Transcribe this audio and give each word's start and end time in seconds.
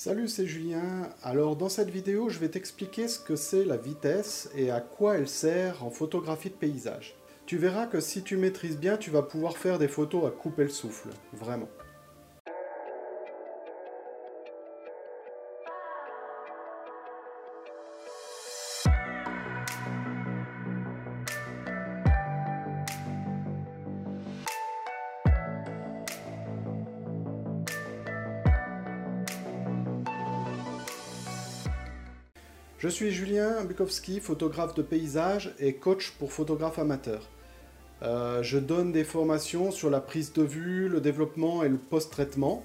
Salut, 0.00 0.28
c'est 0.28 0.46
Julien. 0.46 1.08
Alors 1.24 1.56
dans 1.56 1.68
cette 1.68 1.90
vidéo, 1.90 2.28
je 2.28 2.38
vais 2.38 2.48
t'expliquer 2.48 3.08
ce 3.08 3.18
que 3.18 3.34
c'est 3.34 3.64
la 3.64 3.76
vitesse 3.76 4.48
et 4.54 4.70
à 4.70 4.80
quoi 4.80 5.16
elle 5.16 5.26
sert 5.26 5.82
en 5.82 5.90
photographie 5.90 6.50
de 6.50 6.54
paysage. 6.54 7.16
Tu 7.46 7.56
verras 7.56 7.86
que 7.86 7.98
si 7.98 8.22
tu 8.22 8.36
maîtrises 8.36 8.78
bien, 8.78 8.96
tu 8.96 9.10
vas 9.10 9.22
pouvoir 9.22 9.58
faire 9.58 9.80
des 9.80 9.88
photos 9.88 10.24
à 10.24 10.30
couper 10.30 10.62
le 10.62 10.68
souffle, 10.68 11.08
vraiment. 11.32 11.68
Suis 32.98 33.12
Julien 33.12 33.64
Bukowski, 33.64 34.18
photographe 34.18 34.74
de 34.74 34.82
paysage 34.82 35.54
et 35.60 35.74
coach 35.74 36.10
pour 36.18 36.32
photographes 36.32 36.80
amateurs. 36.80 37.28
Euh, 38.02 38.42
je 38.42 38.58
donne 38.58 38.90
des 38.90 39.04
formations 39.04 39.70
sur 39.70 39.88
la 39.88 40.00
prise 40.00 40.32
de 40.32 40.42
vue, 40.42 40.88
le 40.88 41.00
développement 41.00 41.62
et 41.62 41.68
le 41.68 41.76
post-traitement 41.76 42.64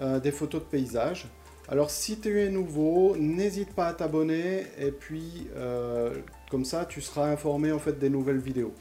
euh, 0.00 0.18
des 0.18 0.32
photos 0.32 0.62
de 0.62 0.66
paysage. 0.66 1.28
Alors 1.68 1.92
si 1.92 2.18
tu 2.18 2.40
es 2.40 2.48
nouveau, 2.48 3.14
n'hésite 3.16 3.72
pas 3.72 3.86
à 3.86 3.92
t'abonner 3.92 4.66
et 4.76 4.90
puis 4.90 5.46
euh, 5.54 6.16
comme 6.50 6.64
ça 6.64 6.84
tu 6.84 7.00
seras 7.00 7.30
informé 7.30 7.70
en 7.70 7.78
fait 7.78 7.96
des 7.96 8.10
nouvelles 8.10 8.40
vidéos. 8.40 8.74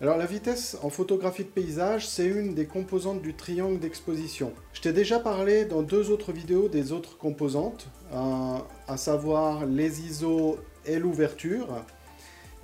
Alors 0.00 0.16
la 0.16 0.26
vitesse 0.26 0.76
en 0.82 0.90
photographie 0.90 1.44
de 1.44 1.48
paysage, 1.48 2.08
c'est 2.08 2.26
une 2.26 2.54
des 2.54 2.66
composantes 2.66 3.22
du 3.22 3.34
triangle 3.34 3.78
d'exposition. 3.78 4.52
Je 4.72 4.80
t'ai 4.80 4.92
déjà 4.92 5.20
parlé 5.20 5.66
dans 5.66 5.82
deux 5.82 6.10
autres 6.10 6.32
vidéos 6.32 6.68
des 6.68 6.90
autres 6.90 7.16
composantes, 7.16 7.86
à 8.12 8.96
savoir 8.96 9.66
les 9.66 10.00
ISO 10.00 10.58
et 10.84 10.98
l'ouverture. 10.98 11.84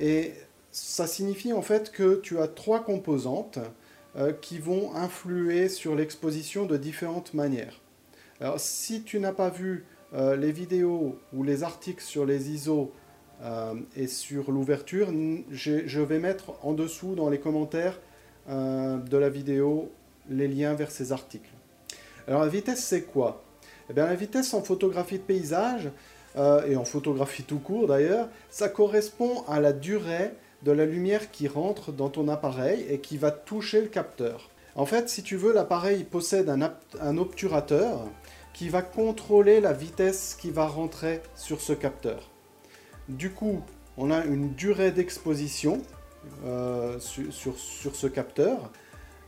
Et 0.01 0.33
ça 0.73 1.07
signifie 1.07 1.53
en 1.53 1.63
fait 1.63 1.93
que 1.93 2.17
tu 2.17 2.39
as 2.41 2.49
trois 2.49 2.83
composantes 2.83 3.61
euh, 4.17 4.33
qui 4.33 4.59
vont 4.59 4.95
influer 4.97 5.69
sur 5.69 5.95
l'exposition 5.95 6.67
de 6.67 6.77
différentes 6.77 7.33
manières. 7.33 7.81
Alors 8.41 8.59
si 8.59 9.03
tu 9.03 9.21
n'as 9.21 9.33
pas 9.33 9.51
vu 9.51 9.85
euh, 10.15 10.35
les 10.35 10.51
vidéos 10.51 11.17
ou 11.33 11.45
les 11.45 11.63
articles 11.63 12.03
sur 12.03 12.27
les 12.27 12.51
ISO 12.51 12.93
euh, 13.43 13.75
et 13.97 14.07
sur 14.07 14.51
l'ouverture, 14.51 15.09
je 15.51 16.01
vais 16.01 16.19
mettre 16.19 16.53
en 16.63 16.73
dessous 16.73 17.15
dans 17.15 17.29
les 17.29 17.39
commentaires 17.39 17.99
euh, 18.49 18.97
de 18.99 19.17
la 19.17 19.29
vidéo 19.29 19.91
les 20.29 20.49
liens 20.49 20.75
vers 20.75 20.91
ces 20.91 21.13
articles. 21.13 21.51
Alors 22.29 22.43
la 22.43 22.49
vitesse 22.49 22.85
c'est 22.85 23.03
quoi? 23.03 23.43
Eh 23.89 23.93
bien 23.93 24.07
la 24.07 24.15
vitesse 24.15 24.55
en 24.55 24.63
photographie 24.63 25.19
de 25.19 25.25
paysage, 25.25 25.91
euh, 26.37 26.65
et 26.67 26.77
en 26.77 26.85
photographie 26.85 27.43
tout 27.43 27.59
court 27.59 27.87
d'ailleurs, 27.87 28.29
ça 28.51 28.69
correspond 28.69 29.43
à 29.49 29.61
la 29.61 29.73
durée 29.73 30.31
de 30.63 30.73
la 30.73 30.87
lumière 30.87 31.31
qui 31.31 31.49
rentre 31.49 31.91
dans 31.93 32.09
ton 32.09 32.29
appareil 32.29 32.85
et 32.89 33.01
qui 33.01 33.17
va 33.17 33.31
toucher 33.31 33.81
le 33.81 33.89
capteur. 33.89 34.51
En 34.77 34.87
fait, 34.87 35.09
si 35.09 35.23
tu 35.23 35.37
veux, 35.37 35.53
l'appareil 35.53 36.05
possède 36.05 36.49
un, 36.49 36.73
un, 37.01 37.19
obturateur 37.19 38.07
qui 38.53 38.69
va 38.69 38.83
contrôler 38.83 39.61
la 39.61 39.73
vitesse 39.73 40.37
qui 40.41 40.51
va 40.51 40.67
rentrer 40.67 41.21
sur 41.35 41.61
ce 41.61 41.73
capteur. 41.73 42.30
Du 43.11 43.31
coup, 43.31 43.61
on 43.97 44.11
a 44.13 44.25
une 44.25 44.55
durée 44.55 44.93
d'exposition 44.93 45.83
euh, 46.45 46.99
sur, 47.01 47.57
ce 47.59 48.07
capteur. 48.07 48.71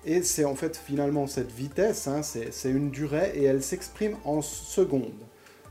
Et 0.05 0.23
c'est 0.23 0.45
en 0.45 0.55
fait 0.55 0.77
finalement 0.77 1.27
cette 1.27 1.53
vitesse, 1.53 2.09
hein, 2.09 2.23
c'est 2.23 2.71
une 2.71 2.91
durée 2.91 3.33
et 3.35 3.45
elle 3.45 3.63
s'exprime 3.63 4.17
en 4.25 4.43
secondes. 4.43 5.13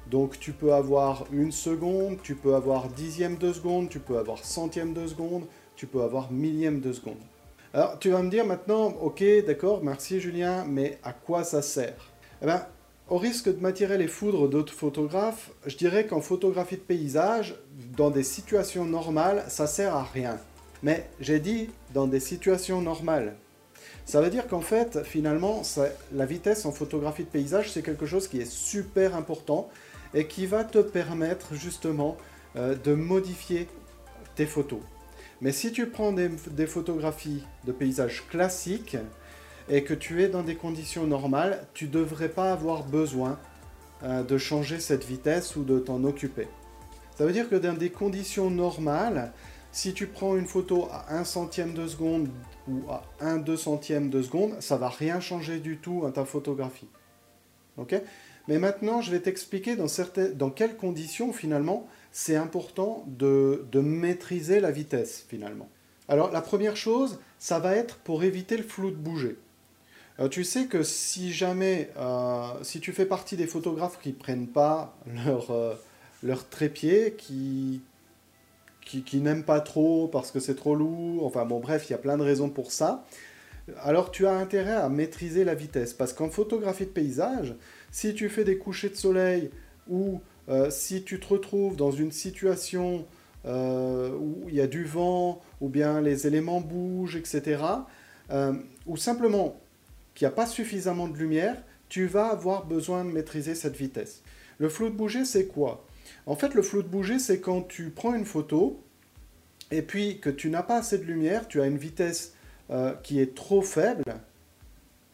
Donc 0.09 0.39
tu 0.39 0.51
peux 0.53 0.73
avoir 0.73 1.25
une 1.31 1.51
seconde, 1.51 2.17
tu 2.21 2.35
peux 2.35 2.55
avoir 2.55 2.87
dixième 2.89 3.37
de 3.37 3.51
seconde, 3.51 3.89
tu 3.89 3.99
peux 3.99 4.17
avoir 4.17 4.39
centième 4.39 4.93
de 4.93 5.05
seconde, 5.05 5.45
tu 5.75 5.85
peux 5.85 6.01
avoir 6.01 6.31
millième 6.31 6.79
de 6.79 6.93
seconde. 6.93 7.19
Alors 7.73 7.99
tu 7.99 8.09
vas 8.09 8.21
me 8.23 8.29
dire 8.29 8.45
maintenant, 8.45 8.87
ok 9.01 9.23
d'accord, 9.45 9.81
merci 9.83 10.21
Julien, 10.21 10.65
mais 10.65 10.97
à 11.03 11.11
quoi 11.11 11.43
ça 11.43 11.61
sert? 11.61 12.11
Eh 12.41 12.45
bien 12.45 12.65
au 13.09 13.17
risque 13.17 13.53
de 13.53 13.59
m'attirer 13.59 13.97
les 13.97 14.07
foudres 14.07 14.47
d'autres 14.47 14.73
photographes, 14.73 15.51
je 15.65 15.75
dirais 15.75 16.07
qu'en 16.07 16.21
photographie 16.21 16.77
de 16.77 16.81
paysage, 16.81 17.55
dans 17.97 18.09
des 18.09 18.23
situations 18.23 18.85
normales, 18.85 19.43
ça 19.49 19.67
sert 19.67 19.95
à 19.95 20.03
rien. 20.03 20.37
Mais 20.83 21.09
j'ai 21.19 21.39
dit 21.39 21.69
dans 21.93 22.07
des 22.07 22.19
situations 22.19 22.81
normales. 22.81 23.35
Ça 24.05 24.21
veut 24.21 24.29
dire 24.29 24.47
qu'en 24.47 24.61
fait, 24.61 25.03
finalement, 25.03 25.61
la 26.11 26.25
vitesse 26.25 26.65
en 26.65 26.71
photographie 26.71 27.23
de 27.23 27.29
paysage, 27.29 27.71
c'est 27.71 27.83
quelque 27.83 28.05
chose 28.05 28.27
qui 28.27 28.39
est 28.39 28.49
super 28.49 29.15
important 29.15 29.69
et 30.13 30.25
qui 30.27 30.45
va 30.45 30.63
te 30.63 30.79
permettre 30.79 31.53
justement 31.53 32.17
euh, 32.55 32.75
de 32.75 32.93
modifier 32.93 33.67
tes 34.35 34.45
photos. 34.45 34.79
Mais 35.41 35.51
si 35.51 35.71
tu 35.71 35.87
prends 35.87 36.13
des 36.13 36.67
photographies 36.67 37.43
de 37.65 37.71
paysage 37.71 38.27
classiques, 38.29 38.97
et 39.69 39.83
que 39.83 39.93
tu 39.93 40.23
es 40.23 40.29
dans 40.29 40.43
des 40.43 40.55
conditions 40.55 41.05
normales, 41.05 41.67
tu 41.73 41.85
ne 41.85 41.91
devrais 41.91 42.29
pas 42.29 42.51
avoir 42.51 42.83
besoin 42.83 43.39
euh, 44.03 44.23
de 44.23 44.37
changer 44.37 44.79
cette 44.79 45.05
vitesse 45.05 45.55
ou 45.55 45.63
de 45.63 45.79
t'en 45.79 46.03
occuper. 46.03 46.47
Ça 47.15 47.25
veut 47.25 47.33
dire 47.33 47.49
que 47.49 47.55
dans 47.55 47.77
des 47.77 47.89
conditions 47.89 48.49
normales, 48.49 49.31
si 49.71 49.93
tu 49.93 50.07
prends 50.07 50.35
une 50.35 50.47
photo 50.47 50.87
à 50.91 51.13
1 51.13 51.23
centième 51.23 51.73
de 51.73 51.87
seconde 51.87 52.29
ou 52.67 52.81
à 52.89 53.03
1 53.19 53.37
2 53.37 53.55
centième 53.55 54.09
de 54.09 54.21
seconde, 54.21 54.55
ça 54.59 54.77
va 54.77 54.89
rien 54.89 55.19
changer 55.19 55.59
du 55.59 55.77
tout 55.77 56.05
à 56.05 56.11
ta 56.11 56.25
photographie. 56.25 56.89
Ok? 57.77 57.95
Mais 58.47 58.59
maintenant, 58.59 59.01
je 59.01 59.11
vais 59.11 59.19
t'expliquer 59.19 59.75
dans, 59.75 59.87
dans 60.35 60.49
quelles 60.49 60.75
conditions 60.75 61.31
finalement 61.31 61.87
c'est 62.11 62.35
important 62.35 63.05
de, 63.07 63.65
de 63.71 63.79
maîtriser 63.79 64.59
la 64.59 64.71
vitesse 64.71 65.25
finalement. 65.29 65.69
Alors 66.09 66.31
la 66.31 66.41
première 66.41 66.75
chose, 66.75 67.19
ça 67.39 67.59
va 67.59 67.75
être 67.75 67.97
pour 67.97 68.23
éviter 68.23 68.57
le 68.57 68.63
flou 68.63 68.91
de 68.91 68.95
bouger. 68.95 69.37
Euh, 70.19 70.27
tu 70.27 70.43
sais 70.43 70.65
que 70.65 70.83
si 70.83 71.31
jamais, 71.31 71.89
euh, 71.97 72.51
si 72.63 72.79
tu 72.79 72.91
fais 72.91 73.05
partie 73.05 73.37
des 73.37 73.47
photographes 73.47 73.99
qui 74.01 74.11
prennent 74.11 74.47
pas 74.47 74.95
leur, 75.25 75.51
euh, 75.51 75.73
leur 76.23 76.47
trépied, 76.47 77.15
qui, 77.17 77.81
qui, 78.85 79.21
n'aiment 79.21 79.45
pas 79.45 79.61
trop 79.61 80.09
parce 80.09 80.31
que 80.31 80.39
c'est 80.39 80.55
trop 80.55 80.75
lourd, 80.75 81.25
enfin 81.25 81.45
bon 81.45 81.59
bref, 81.59 81.85
il 81.87 81.93
y 81.93 81.95
a 81.95 81.97
plein 81.97 82.17
de 82.17 82.23
raisons 82.23 82.49
pour 82.49 82.73
ça, 82.73 83.05
alors 83.79 84.11
tu 84.11 84.27
as 84.27 84.33
intérêt 84.33 84.75
à 84.75 84.89
maîtriser 84.89 85.45
la 85.45 85.55
vitesse. 85.55 85.93
Parce 85.93 86.11
qu'en 86.11 86.29
photographie 86.29 86.85
de 86.85 86.91
paysage, 86.91 87.55
si 87.91 88.13
tu 88.13 88.27
fais 88.27 88.43
des 88.43 88.57
couchers 88.57 88.89
de 88.89 88.95
soleil 88.95 89.49
ou 89.89 90.21
si 90.69 91.03
tu 91.03 91.17
te 91.21 91.27
retrouves 91.27 91.77
dans 91.77 91.91
une 91.91 92.11
situation 92.11 93.05
où 93.45 94.49
il 94.49 94.55
y 94.55 94.59
a 94.59 94.67
du 94.67 94.83
vent, 94.83 95.41
ou 95.61 95.69
bien 95.69 96.01
les 96.01 96.27
éléments 96.27 96.59
bougent, 96.59 97.15
etc., 97.15 97.63
ou 98.85 98.97
simplement 98.97 99.60
pas 100.29 100.45
suffisamment 100.45 101.07
de 101.07 101.17
lumière, 101.17 101.63
tu 101.89 102.05
vas 102.05 102.27
avoir 102.27 102.65
besoin 102.65 103.03
de 103.03 103.09
maîtriser 103.11 103.55
cette 103.55 103.75
vitesse. 103.75 104.21
Le 104.59 104.69
flou 104.69 104.89
de 104.89 104.95
bouger, 104.95 105.25
c'est 105.25 105.47
quoi? 105.47 105.85
En 106.25 106.35
fait, 106.35 106.53
le 106.53 106.61
flou 106.61 106.83
de 106.83 106.87
bouger, 106.87 107.17
c'est 107.17 107.39
quand 107.39 107.63
tu 107.63 107.89
prends 107.89 108.13
une 108.13 108.25
photo 108.25 108.79
et 109.71 109.81
puis 109.81 110.19
que 110.19 110.29
tu 110.29 110.49
n'as 110.49 110.63
pas 110.63 110.77
assez 110.77 110.97
de 110.99 111.03
lumière, 111.03 111.47
tu 111.47 111.61
as 111.61 111.65
une 111.65 111.77
vitesse 111.77 112.35
euh, 112.69 112.93
qui 113.03 113.19
est 113.19 113.33
trop 113.33 113.61
faible 113.61 114.03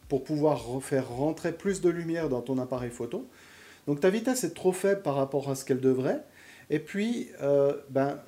pour 0.08 0.24
pouvoir 0.24 0.82
faire 0.82 1.08
rentrer 1.08 1.52
plus 1.52 1.80
de 1.80 1.88
lumière 1.88 2.28
dans 2.28 2.42
ton 2.42 2.58
appareil 2.58 2.90
photo. 2.90 3.26
Donc 3.86 4.00
ta 4.00 4.10
vitesse 4.10 4.44
est 4.44 4.54
trop 4.54 4.72
faible 4.72 5.02
par 5.02 5.14
rapport 5.14 5.50
à 5.50 5.54
ce 5.54 5.64
qu'elle 5.64 5.80
devrait. 5.80 6.22
Et 6.70 6.78
puis, 6.78 7.28
euh, 7.40 7.74
ben, 7.90 8.18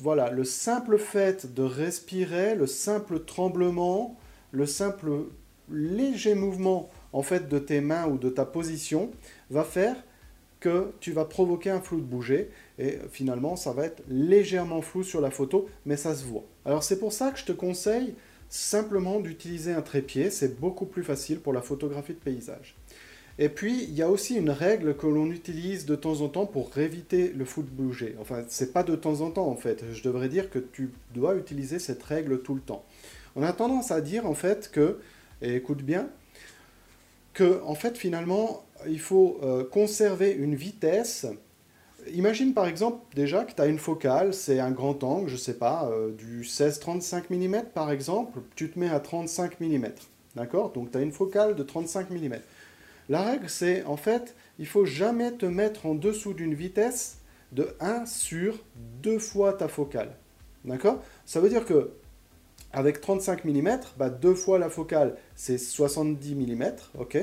voilà, 0.00 0.30
le 0.30 0.44
simple 0.44 0.98
fait 0.98 1.54
de 1.54 1.62
respirer, 1.62 2.54
le 2.54 2.66
simple 2.66 3.24
tremblement, 3.24 4.18
le 4.52 4.66
simple 4.66 5.26
léger 5.70 6.34
mouvement 6.34 6.90
en 7.12 7.22
fait 7.22 7.48
de 7.48 7.58
tes 7.58 7.80
mains 7.80 8.06
ou 8.06 8.18
de 8.18 8.28
ta 8.28 8.44
position 8.44 9.10
va 9.50 9.64
faire 9.64 9.96
que 10.60 10.92
tu 11.00 11.12
vas 11.12 11.24
provoquer 11.24 11.70
un 11.70 11.80
flou 11.80 11.98
de 11.98 12.06
bouger 12.06 12.50
et 12.78 12.98
finalement 13.10 13.56
ça 13.56 13.72
va 13.72 13.84
être 13.84 14.02
légèrement 14.08 14.82
flou 14.82 15.02
sur 15.02 15.20
la 15.20 15.30
photo 15.30 15.68
mais 15.86 15.96
ça 15.96 16.14
se 16.14 16.24
voit. 16.24 16.44
Alors 16.64 16.82
c'est 16.82 16.98
pour 16.98 17.12
ça 17.12 17.30
que 17.30 17.38
je 17.38 17.44
te 17.44 17.52
conseille 17.52 18.14
simplement 18.48 19.20
d'utiliser 19.20 19.72
un 19.72 19.82
trépied, 19.82 20.30
c'est 20.30 20.58
beaucoup 20.58 20.86
plus 20.86 21.04
facile 21.04 21.38
pour 21.40 21.52
la 21.52 21.62
photographie 21.62 22.14
de 22.14 22.18
paysage. 22.18 22.74
Et 23.40 23.48
puis, 23.48 23.84
il 23.84 23.94
y 23.94 24.02
a 24.02 24.10
aussi 24.10 24.34
une 24.34 24.50
règle 24.50 24.96
que 24.96 25.06
l'on 25.06 25.30
utilise 25.30 25.86
de 25.86 25.94
temps 25.94 26.22
en 26.22 26.28
temps 26.28 26.46
pour 26.46 26.76
éviter 26.76 27.28
le 27.28 27.44
flou 27.44 27.62
de 27.62 27.70
bouger. 27.70 28.16
Enfin, 28.20 28.42
c'est 28.48 28.72
pas 28.72 28.82
de 28.82 28.96
temps 28.96 29.20
en 29.20 29.30
temps 29.30 29.46
en 29.46 29.54
fait. 29.54 29.84
Je 29.92 30.02
devrais 30.02 30.28
dire 30.28 30.50
que 30.50 30.58
tu 30.58 30.90
dois 31.14 31.36
utiliser 31.36 31.78
cette 31.78 32.02
règle 32.02 32.42
tout 32.42 32.56
le 32.56 32.60
temps. 32.60 32.84
On 33.36 33.44
a 33.44 33.52
tendance 33.52 33.92
à 33.92 34.00
dire 34.00 34.26
en 34.26 34.34
fait 34.34 34.70
que 34.72 34.98
et 35.42 35.54
écoute 35.54 35.82
bien, 35.82 36.08
que 37.34 37.62
en 37.64 37.74
fait 37.74 37.96
finalement 37.96 38.64
il 38.86 39.00
faut 39.00 39.38
euh, 39.42 39.64
conserver 39.64 40.32
une 40.32 40.54
vitesse. 40.54 41.26
Imagine 42.12 42.54
par 42.54 42.66
exemple 42.66 43.04
déjà 43.14 43.44
que 43.44 43.52
tu 43.52 43.60
as 43.60 43.66
une 43.66 43.78
focale, 43.78 44.32
c'est 44.32 44.60
un 44.60 44.70
grand 44.70 45.02
angle, 45.04 45.28
je 45.28 45.36
sais 45.36 45.54
pas, 45.54 45.88
euh, 45.90 46.12
du 46.12 46.42
16-35 46.42 47.24
mm 47.30 47.62
par 47.74 47.90
exemple, 47.90 48.40
tu 48.54 48.70
te 48.70 48.78
mets 48.78 48.88
à 48.88 49.00
35 49.00 49.60
mm. 49.60 49.88
D'accord? 50.36 50.72
Donc 50.72 50.90
tu 50.90 50.98
as 50.98 51.00
une 51.00 51.12
focale 51.12 51.54
de 51.54 51.62
35 51.62 52.10
mm. 52.10 52.36
La 53.08 53.22
règle 53.22 53.48
c'est 53.48 53.84
en 53.84 53.96
fait 53.96 54.34
il 54.58 54.66
faut 54.66 54.84
jamais 54.84 55.32
te 55.32 55.46
mettre 55.46 55.86
en 55.86 55.94
dessous 55.94 56.34
d'une 56.34 56.54
vitesse 56.54 57.18
de 57.52 57.74
1 57.80 58.06
sur 58.06 58.58
2 59.02 59.18
fois 59.18 59.52
ta 59.52 59.68
focale. 59.68 60.14
D'accord? 60.64 61.02
Ça 61.24 61.40
veut 61.40 61.48
dire 61.48 61.64
que 61.64 61.92
avec 62.72 63.00
35 63.00 63.44
mm, 63.44 63.80
bah, 63.96 64.10
deux 64.10 64.34
fois 64.34 64.58
la 64.58 64.68
focale, 64.68 65.16
c'est 65.34 65.58
70 65.58 66.34
mm, 66.34 66.72
ok 66.98 67.18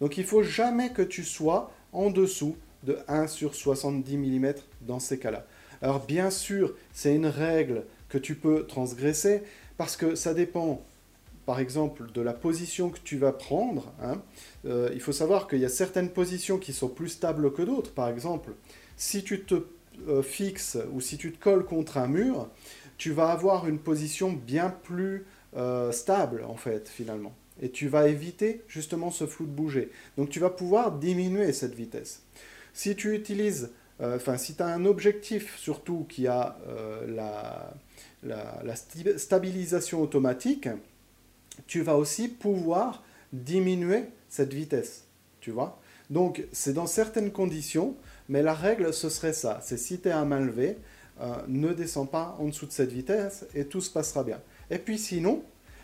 Donc 0.00 0.18
il 0.18 0.24
faut 0.24 0.42
jamais 0.42 0.90
que 0.90 1.02
tu 1.02 1.24
sois 1.24 1.72
en 1.92 2.10
dessous 2.10 2.56
de 2.84 2.98
1 3.08 3.26
sur 3.26 3.54
70 3.54 4.16
mm 4.16 4.54
dans 4.82 5.00
ces 5.00 5.18
cas-là. 5.18 5.44
Alors 5.82 6.04
bien 6.04 6.30
sûr, 6.30 6.74
c'est 6.92 7.14
une 7.14 7.26
règle 7.26 7.84
que 8.08 8.18
tu 8.18 8.34
peux 8.34 8.66
transgresser 8.66 9.42
parce 9.78 9.96
que 9.96 10.14
ça 10.14 10.34
dépend, 10.34 10.82
par 11.46 11.60
exemple, 11.60 12.10
de 12.12 12.20
la 12.20 12.34
position 12.34 12.90
que 12.90 12.98
tu 13.02 13.16
vas 13.16 13.32
prendre. 13.32 13.92
Hein. 14.02 14.20
Euh, 14.66 14.90
il 14.92 15.00
faut 15.00 15.12
savoir 15.12 15.48
qu'il 15.48 15.60
y 15.60 15.64
a 15.64 15.70
certaines 15.70 16.10
positions 16.10 16.58
qui 16.58 16.72
sont 16.72 16.88
plus 16.88 17.08
stables 17.08 17.52
que 17.52 17.62
d'autres. 17.62 17.92
Par 17.92 18.08
exemple, 18.08 18.52
si 18.96 19.24
tu 19.24 19.40
te 19.42 19.54
euh, 20.08 20.22
fixes 20.22 20.76
ou 20.92 21.00
si 21.00 21.16
tu 21.16 21.32
te 21.32 21.42
colles 21.42 21.64
contre 21.64 21.96
un 21.96 22.08
mur, 22.08 22.48
tu 23.00 23.12
vas 23.12 23.30
avoir 23.30 23.66
une 23.66 23.78
position 23.78 24.30
bien 24.30 24.68
plus 24.68 25.24
euh, 25.56 25.90
stable, 25.90 26.44
en 26.46 26.56
fait, 26.56 26.86
finalement. 26.86 27.34
Et 27.62 27.70
tu 27.70 27.88
vas 27.88 28.08
éviter 28.08 28.62
justement 28.68 29.10
ce 29.10 29.26
flou 29.26 29.46
de 29.46 29.50
bouger. 29.50 29.90
Donc 30.18 30.28
tu 30.28 30.38
vas 30.38 30.50
pouvoir 30.50 30.92
diminuer 30.92 31.54
cette 31.54 31.74
vitesse. 31.74 32.22
Si 32.74 32.94
tu 32.96 33.14
utilises, 33.14 33.70
euh, 34.02 34.16
enfin, 34.16 34.36
si 34.36 34.54
tu 34.54 34.62
as 34.62 34.66
un 34.66 34.84
objectif 34.84 35.56
surtout 35.56 36.04
qui 36.10 36.26
a 36.26 36.58
euh, 36.68 37.72
la, 38.22 38.62
la, 38.62 38.76
stabilisation 39.16 40.02
automatique, 40.02 40.68
tu 41.66 41.80
vas 41.80 41.96
aussi 41.96 42.28
pouvoir 42.28 43.02
diminuer 43.32 44.04
cette 44.28 44.52
vitesse. 44.52 45.06
Tu 45.40 45.52
vois? 45.52 45.80
Donc 46.10 46.44
c'est 46.52 46.74
dans 46.74 46.86
certaines 46.86 47.32
conditions, 47.32 47.96
mais 48.28 48.42
la 48.42 48.52
règle 48.52 48.92
ce 48.92 49.08
serait 49.08 49.32
ça. 49.32 49.60
C'est 49.62 49.78
si 49.78 50.00
tu 50.00 50.08
es 50.08 50.12
à 50.12 50.26
main 50.26 50.40
levée, 50.40 50.76
euh, 51.20 51.34
ne 51.48 51.72
descends 51.72 52.06
pas 52.06 52.36
en 52.38 52.46
dessous 52.46 52.66
de 52.66 52.72
cette 52.72 52.92
vitesse 52.92 53.46
et 53.54 53.66
tout 53.66 53.80
se 53.80 53.90
passera 53.90 54.24
bien. 54.24 54.40
Et 54.70 54.78
puis 54.78 54.98
sinon, 54.98 55.42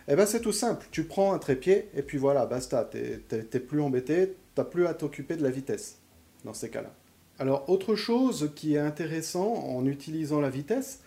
eh 0.08 0.16
ben 0.16 0.26
c'est 0.26 0.40
tout 0.40 0.52
simple. 0.52 0.86
Tu 0.90 1.04
prends 1.04 1.32
un 1.32 1.38
trépied 1.38 1.88
et 1.94 2.02
puis 2.02 2.18
voilà, 2.18 2.46
basta. 2.46 2.88
Tu 2.90 2.98
n'es 3.32 3.60
plus 3.60 3.80
embêté, 3.80 4.34
tu 4.54 4.60
n'as 4.60 4.64
plus 4.64 4.86
à 4.86 4.94
t'occuper 4.94 5.36
de 5.36 5.42
la 5.42 5.50
vitesse 5.50 5.98
dans 6.44 6.54
ces 6.54 6.70
cas-là. 6.70 6.92
Alors 7.38 7.68
autre 7.68 7.96
chose 7.96 8.52
qui 8.56 8.76
est 8.76 8.78
intéressant 8.78 9.52
en 9.52 9.84
utilisant 9.84 10.40
la 10.40 10.48
vitesse, 10.48 11.00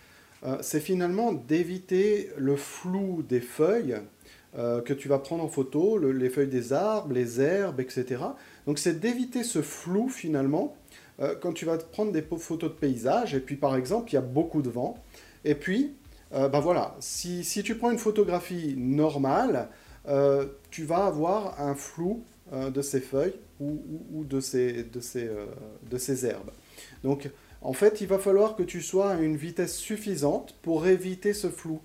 euh, 0.44 0.58
c'est 0.60 0.80
finalement 0.80 1.32
d'éviter 1.32 2.30
le 2.38 2.56
flou 2.56 3.22
des 3.28 3.40
feuilles 3.40 3.96
euh, 4.56 4.80
que 4.80 4.92
tu 4.92 5.08
vas 5.08 5.18
prendre 5.18 5.44
en 5.44 5.48
photo, 5.48 5.98
les 5.98 6.30
feuilles 6.30 6.48
des 6.48 6.72
arbres, 6.72 7.12
les 7.12 7.40
herbes, 7.40 7.80
etc. 7.80 8.22
Donc 8.66 8.78
c'est 8.78 9.00
d'éviter 9.00 9.44
ce 9.44 9.62
flou 9.62 10.08
finalement 10.08 10.76
euh, 11.20 11.34
quand 11.40 11.52
tu 11.52 11.64
vas 11.64 11.76
prendre 11.76 12.12
des 12.12 12.22
photos 12.22 12.70
de 12.70 12.74
paysage, 12.74 13.34
et 13.34 13.40
puis 13.40 13.56
par 13.56 13.76
exemple, 13.76 14.10
il 14.10 14.14
y 14.14 14.18
a 14.18 14.22
beaucoup 14.22 14.62
de 14.62 14.70
vent, 14.70 14.96
et 15.44 15.54
puis, 15.54 15.94
euh, 16.32 16.48
ben 16.48 16.60
voilà, 16.60 16.96
si, 17.00 17.44
si, 17.44 17.62
tu 17.62 17.76
prends 17.76 17.90
une 17.90 17.98
photographie 17.98 18.74
normale, 18.76 19.68
euh, 20.08 20.46
tu 20.70 20.84
vas 20.84 21.06
avoir 21.06 21.60
un 21.60 21.74
flou 21.74 22.24
de 22.52 22.82
ces 22.82 22.98
feuilles 22.98 23.36
ou, 23.60 23.80
ou, 24.12 24.24
de, 24.24 24.40
ces, 24.40 24.82
de, 24.82 25.00
ces, 25.00 25.30
de 25.88 25.98
ces 25.98 26.26
herbes. 26.26 26.50
Donc, 27.04 27.30
en 27.62 27.72
fait, 27.72 28.00
il 28.00 28.08
va 28.08 28.18
falloir 28.18 28.56
que 28.56 28.64
tu 28.64 28.82
sois 28.82 29.12
à 29.12 29.20
une 29.20 29.36
vitesse 29.36 29.76
suffisante 29.76 30.56
pour 30.60 30.88
éviter 30.88 31.32
ce 31.32 31.48
flou 31.48 31.80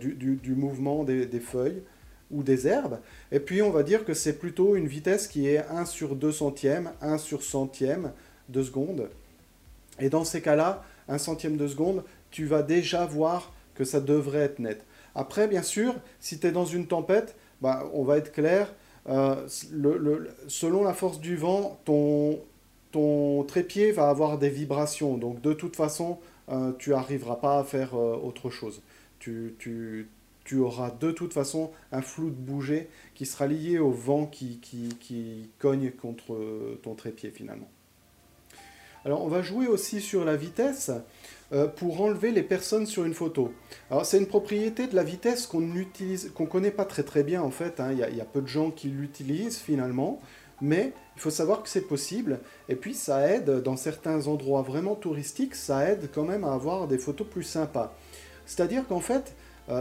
du, 0.00 0.14
du, 0.14 0.34
du, 0.34 0.56
mouvement 0.56 1.04
des, 1.04 1.26
des 1.26 1.38
feuilles 1.38 1.84
ou 2.30 2.42
des 2.42 2.66
herbes. 2.66 2.98
Et 3.32 3.40
puis 3.40 3.62
on 3.62 3.70
va 3.70 3.82
dire 3.82 4.04
que 4.04 4.14
c'est 4.14 4.38
plutôt 4.38 4.76
une 4.76 4.86
vitesse 4.86 5.28
qui 5.28 5.48
est 5.48 5.64
1 5.70 5.84
sur 5.84 6.16
2 6.16 6.32
centièmes, 6.32 6.92
1 7.00 7.18
sur 7.18 7.42
centième 7.42 8.12
de 8.48 8.62
seconde. 8.62 9.08
Et 10.00 10.08
dans 10.08 10.24
ces 10.24 10.40
cas-là, 10.40 10.84
1 11.08 11.18
centième 11.18 11.56
de 11.56 11.66
seconde, 11.66 12.04
tu 12.30 12.44
vas 12.44 12.62
déjà 12.62 13.06
voir 13.06 13.52
que 13.74 13.84
ça 13.84 14.00
devrait 14.00 14.40
être 14.40 14.58
net. 14.58 14.84
Après, 15.14 15.48
bien 15.48 15.62
sûr, 15.62 15.94
si 16.20 16.38
tu 16.38 16.46
es 16.46 16.52
dans 16.52 16.64
une 16.64 16.86
tempête, 16.86 17.34
bah, 17.60 17.88
on 17.92 18.04
va 18.04 18.18
être 18.18 18.32
clair, 18.32 18.72
euh, 19.08 19.48
selon 20.48 20.84
la 20.84 20.92
force 20.92 21.20
du 21.20 21.36
vent, 21.36 21.80
ton, 21.84 23.44
trépied 23.46 23.92
va 23.92 24.08
avoir 24.08 24.38
des 24.38 24.50
vibrations. 24.50 25.16
Donc 25.16 25.40
de 25.40 25.52
toute 25.52 25.76
façon, 25.76 26.18
euh, 26.50 26.72
tu 26.78 26.90
n'arriveras 26.90 27.36
pas 27.36 27.58
à 27.60 27.64
faire 27.64 27.94
euh, 27.94 28.16
autre 28.16 28.50
chose. 28.50 28.82
Tu, 29.18 30.08
tu 30.48 30.60
auras 30.60 30.90
de 30.90 31.10
toute 31.10 31.34
façon 31.34 31.72
un 31.92 32.00
flou 32.00 32.30
de 32.30 32.34
bouger 32.34 32.88
qui 33.14 33.26
sera 33.26 33.46
lié 33.46 33.78
au 33.78 33.90
vent 33.90 34.24
qui, 34.24 34.58
cogne 35.58 35.90
contre 35.90 36.38
ton 36.82 36.94
trépied 36.94 37.30
finalement. 37.30 37.68
Alors 39.04 39.22
on 39.22 39.28
va 39.28 39.42
jouer 39.42 39.66
aussi 39.66 40.00
sur 40.00 40.24
la 40.24 40.36
vitesse 40.36 40.90
euh, 41.52 41.66
pour 41.66 42.00
enlever 42.00 42.32
les 42.32 42.42
personnes 42.42 42.86
sur 42.86 43.04
une 43.04 43.12
photo. 43.12 43.52
Alors 43.90 44.06
c'est 44.06 44.16
une 44.16 44.26
propriété 44.26 44.86
de 44.86 44.96
la 44.96 45.02
vitesse 45.02 45.46
qu'on 45.46 45.74
utilise, 45.76 46.32
qu'on 46.34 46.46
connaît 46.46 46.70
pas 46.70 46.86
très 46.86 47.02
très 47.02 47.24
bien 47.24 47.42
en 47.42 47.50
fait. 47.50 47.78
Hein. 47.78 47.92
Il 47.92 48.16
y, 48.16 48.20
a 48.20 48.24
peu 48.24 48.40
de 48.40 48.48
gens 48.48 48.70
qui 48.70 48.88
l'utilisent 48.88 49.58
finalement, 49.58 50.18
mais 50.62 50.94
il 51.16 51.20
faut 51.20 51.28
savoir 51.28 51.62
que 51.62 51.68
c'est 51.68 51.86
possible. 51.86 52.40
Et 52.70 52.74
puis 52.74 52.94
ça 52.94 53.28
aide 53.28 53.62
dans 53.62 53.76
certains 53.76 54.28
endroits 54.28 54.62
vraiment 54.62 54.94
touristiques, 54.94 55.54
ça 55.54 55.90
aide 55.90 56.08
quand 56.10 56.24
même 56.24 56.44
à 56.44 56.54
avoir 56.54 56.88
des 56.88 56.96
photos 56.96 57.26
plus 57.26 57.42
sympas. 57.42 57.94
C'est-à-dire 58.46 58.88
qu'en 58.88 59.00
fait, 59.00 59.34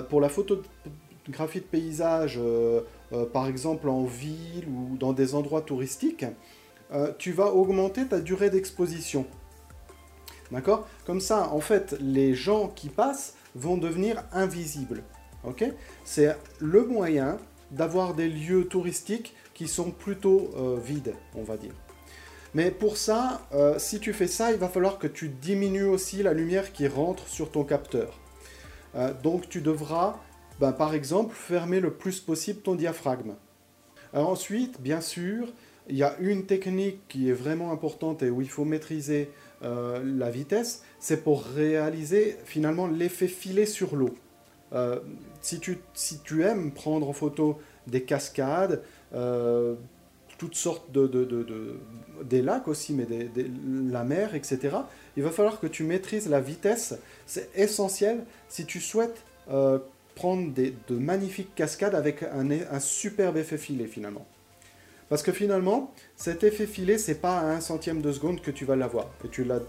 pour 0.10 0.22
la 0.22 0.30
photographie 0.30 1.60
de 1.60 1.66
paysage, 1.66 2.38
euh, 2.42 2.82
euh, 3.14 3.26
par 3.26 3.48
exemple 3.48 3.90
en 3.90 4.04
ville 4.04 4.68
ou 4.68 4.98
dans 4.98 5.14
des 5.14 5.36
endroits 5.36 5.62
touristiques, 5.62 6.26
tu 7.18 7.34
vas 7.34 7.48
augmenter 7.48 8.06
ta 8.06 8.22
durée 8.22 8.50
d'exposition. 8.50 9.26
D'accord? 10.54 10.88
Comme 11.06 11.20
ça, 11.20 11.50
en 11.50 11.60
fait, 11.60 11.98
les 12.00 12.34
gens 12.34 12.70
qui 12.70 12.88
passent 12.88 13.36
vont 13.56 13.76
devenir 13.76 14.24
invisibles. 14.32 15.04
Ok? 15.44 15.66
C'est 16.06 16.38
le 16.60 16.86
moyen 16.86 17.40
d'avoir 17.72 18.14
des 18.14 18.30
lieux 18.30 18.70
touristiques 18.70 19.36
qui 19.54 19.68
sont 19.68 19.92
plutôt 19.92 20.50
vides, 20.82 21.14
on 21.36 21.44
va 21.44 21.58
dire. 21.58 21.74
Mais 22.54 22.72
pour 22.72 22.96
ça, 22.96 23.42
si 23.80 24.00
tu 24.00 24.14
fais 24.14 24.28
ça, 24.28 24.54
il 24.54 24.58
va 24.58 24.70
falloir 24.70 24.98
que 24.98 25.08
tu 25.08 25.28
diminues 25.28 25.84
aussi 25.84 26.24
la 26.24 26.32
lumière 26.32 26.72
qui 26.72 26.88
rentre 26.88 27.28
sur 27.28 27.52
ton 27.52 27.66
capteur. 27.66 28.18
Euh, 28.96 29.14
donc 29.24 29.50
tu 29.50 29.62
devras, 29.62 30.20
ben, 30.60 30.72
par 30.72 30.94
exemple, 30.94 31.36
fermer 31.36 31.80
le 31.80 31.92
plus 31.92 32.20
possible 32.20 32.62
ton 32.62 32.76
diaphragme. 32.76 33.34
ensuite, 34.14 34.82
bien 34.82 35.02
sûr, 35.02 35.54
il 35.90 35.96
y 35.96 36.04
a 36.04 36.16
une 36.20 36.46
technique 36.46 37.08
qui 37.08 37.30
est 37.30 37.34
vraiment 37.34 37.72
importante 37.72 38.24
et 38.24 38.30
où 38.30 38.42
il 38.42 38.50
faut 38.50 38.66
maîtriser 38.66 39.30
euh, 39.64 40.02
la 40.04 40.30
vitesse, 40.30 40.84
c'est 41.00 41.24
pour 41.24 41.44
réaliser 41.44 42.38
finalement 42.46 42.88
l'effet 42.88 43.28
filet 43.28 43.66
sur 43.66 43.96
l'eau. 43.96 44.16
Euh, 44.74 45.00
si, 45.42 45.60
tu, 45.60 45.80
si 45.94 46.20
tu 46.20 46.44
aimes 46.44 46.72
prendre 46.72 47.08
en 47.08 47.14
photo 47.14 47.60
des 47.88 48.04
cascades, 48.04 48.84
toutes 50.38 50.56
sortes 50.56 50.92
de, 50.92 51.08
des 52.24 52.42
lacs 52.42 52.68
aussi, 52.68 52.94
mais 52.94 53.08
la 53.90 54.04
mer, 54.04 54.36
etc. 54.36 54.78
Il 55.16 55.24
va 55.24 55.32
falloir 55.32 55.60
que 55.60 55.68
tu 55.68 55.84
maîtrises 55.84 56.30
la 56.30 56.40
vitesse. 56.40 56.96
C'est 57.26 57.50
essentiel 57.56 58.24
si 58.50 58.66
tu 58.66 58.80
souhaites 58.80 59.24
euh, 59.50 59.80
prendre 60.16 60.52
des, 60.52 60.74
de 60.88 60.96
magnifiques 60.96 61.54
cascades 61.56 61.96
avec 61.96 62.24
un, 62.24 62.50
un, 62.52 62.80
superbe 62.80 63.38
effet 63.38 63.58
filet 63.58 63.88
finalement. 63.88 64.26
Parce 65.10 65.24
que 65.24 65.32
finalement, 65.32 65.94
cet 66.16 66.44
effet 66.44 66.68
filet, 66.68 66.98
c'est 66.98 67.22
pas 67.22 67.40
à 67.40 67.46
un 67.46 67.62
centième 67.62 68.02
de 68.02 68.12
seconde 68.12 68.42
que 68.42 68.52
tu 68.52 68.66
vas 68.66 68.76
l'avoir. 68.76 69.10
Et 69.24 69.30
tu 69.30 69.44
l'as 69.44 69.62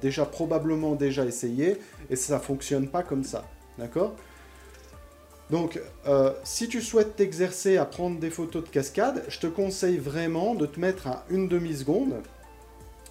déjà 0.00 0.24
probablement 0.26 0.94
déjà 0.94 1.24
essayé 1.24 1.78
et 2.08 2.16
ça 2.16 2.38
fonctionne 2.38 2.88
pas 2.88 3.02
comme 3.02 3.24
ça. 3.24 3.44
D'accord? 3.78 4.14
Donc, 5.50 5.80
euh, 6.06 6.32
si 6.44 6.68
tu 6.68 6.80
souhaites 6.80 7.16
t'exercer 7.16 7.76
à 7.76 7.84
prendre 7.84 8.20
des 8.20 8.30
photos 8.30 8.62
de 8.62 8.68
cascade, 8.68 9.24
je 9.28 9.40
te 9.40 9.48
conseille 9.48 9.98
vraiment 9.98 10.54
de 10.54 10.64
te 10.64 10.78
mettre 10.78 11.08
à 11.08 11.24
une 11.28 11.48
demi-seconde 11.48 12.14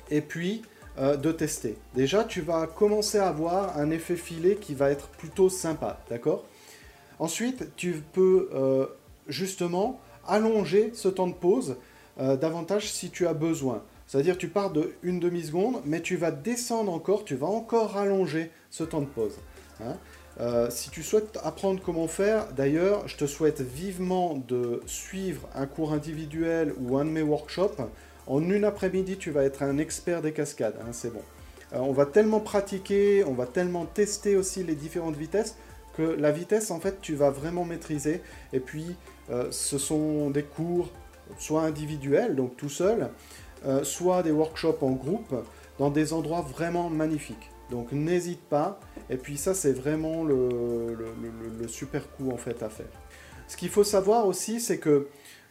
et 0.09 0.21
puis 0.21 0.61
euh, 0.99 1.17
de 1.17 1.33
tester. 1.33 1.75
Déjà, 1.95 2.23
tu 2.23 2.39
vas 2.39 2.65
commencer 2.65 3.17
à 3.17 3.27
avoir 3.27 3.77
un 3.77 3.91
effet 3.91 4.15
filet 4.15 4.55
qui 4.55 4.73
va 4.73 4.89
être 4.89 5.09
plutôt 5.09 5.49
sympa, 5.49 5.99
d'accord? 6.09 6.45
Ensuite, 7.19 7.75
tu 7.75 8.01
peux 8.13 8.49
euh, 8.53 8.85
justement 9.27 9.99
allonger 10.25 10.91
ce 10.93 11.09
temps 11.09 11.27
de 11.27 11.33
pause 11.33 11.75
davantage 12.41 12.91
si 12.91 13.11
tu 13.11 13.27
as 13.27 13.33
besoin. 13.33 13.81
C'est-à-dire 14.05 14.37
tu 14.37 14.49
pars 14.49 14.71
de 14.71 14.91
une 15.03 15.21
demi-seconde, 15.21 15.81
mais 15.85 16.01
tu 16.01 16.17
vas 16.17 16.31
descendre 16.31 16.91
encore, 16.91 17.23
tu 17.23 17.35
vas 17.35 17.47
encore 17.47 17.95
allonger 17.95 18.51
ce 18.69 18.83
temps 18.83 18.99
de 18.99 19.05
pause. 19.05 19.37
Hein 19.81 19.95
euh, 20.39 20.69
si 20.69 20.89
tu 20.89 21.03
souhaites 21.03 21.37
apprendre 21.43 21.81
comment 21.83 22.07
faire, 22.07 22.53
d'ailleurs, 22.53 23.07
je 23.07 23.17
te 23.17 23.25
souhaite 23.25 23.59
vivement 23.59 24.41
de 24.47 24.81
suivre 24.85 25.49
un 25.53 25.65
cours 25.65 25.91
individuel 25.91 26.73
ou 26.79 26.97
un 26.97 27.03
de 27.03 27.09
mes 27.09 27.21
workshops. 27.21 27.81
En 28.25 28.41
une 28.49 28.63
après-midi, 28.63 29.17
tu 29.17 29.31
vas 29.31 29.43
être 29.43 29.63
un 29.63 29.77
expert 29.77 30.21
des 30.21 30.31
cascades, 30.31 30.75
hein, 30.81 30.91
c'est 30.93 31.11
bon. 31.11 31.21
Euh, 31.73 31.79
on 31.79 31.91
va 31.91 32.05
tellement 32.05 32.39
pratiquer, 32.39 33.25
on 33.25 33.33
va 33.33 33.47
tellement 33.47 33.85
tester 33.85 34.37
aussi 34.37 34.63
les 34.63 34.75
différentes 34.75 35.17
vitesses 35.17 35.57
que 35.97 36.03
la 36.03 36.31
vitesse, 36.31 36.71
en 36.71 36.79
fait, 36.79 37.01
tu 37.01 37.15
vas 37.15 37.31
vraiment 37.31 37.65
maîtriser. 37.65 38.21
Et 38.53 38.61
puis, 38.61 38.95
euh, 39.29 39.51
ce 39.51 39.77
sont 39.77 40.29
des 40.29 40.43
cours 40.43 40.89
soit 41.37 41.63
individuels, 41.63 42.35
donc 42.35 42.55
tout 42.57 42.69
seul, 42.69 43.09
soit 43.83 44.23
des 44.23 44.31
workshops 44.31 44.81
en 44.81 44.91
groupe 44.91 45.35
dans 45.77 45.91
des 45.91 46.13
endroits 46.13 46.41
vraiment 46.41 46.89
magnifiques. 46.89 47.51
Donc 47.69 47.91
n'hésite 47.91 48.41
pas. 48.41 48.79
Et 49.09 49.17
puis 49.17 49.37
ça, 49.37 49.53
c'est 49.53 49.73
vraiment 49.73 50.23
le, 50.23 51.67
super 51.67 52.09
coup 52.11 52.31
en 52.31 52.37
fait 52.37 52.61
à 52.63 52.69
faire. 52.69 52.89
Ce 53.47 53.57
qu'il 53.57 53.69
faut 53.69 53.83
savoir 53.83 54.27
aussi, 54.27 54.59
c'est 54.59 54.77
que 54.77 55.07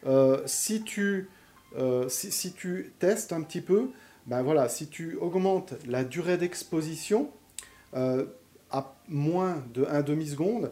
euh, 0.06 0.40
si, 0.46 0.82
tu, 0.82 1.28
euh, 1.76 2.08
si, 2.08 2.52
tu 2.52 2.92
testes 2.98 3.32
un 3.32 3.42
petit 3.42 3.60
peu, 3.60 3.90
ben 4.26 4.42
voilà, 4.42 4.68
si 4.68 4.88
tu 4.88 5.16
augmentes 5.16 5.74
la 5.86 6.04
durée 6.04 6.38
d'exposition 6.38 7.30
à 7.92 8.94
moins 9.08 9.64
de 9.72 9.86
1 9.86 10.02
demi-seconde, 10.02 10.70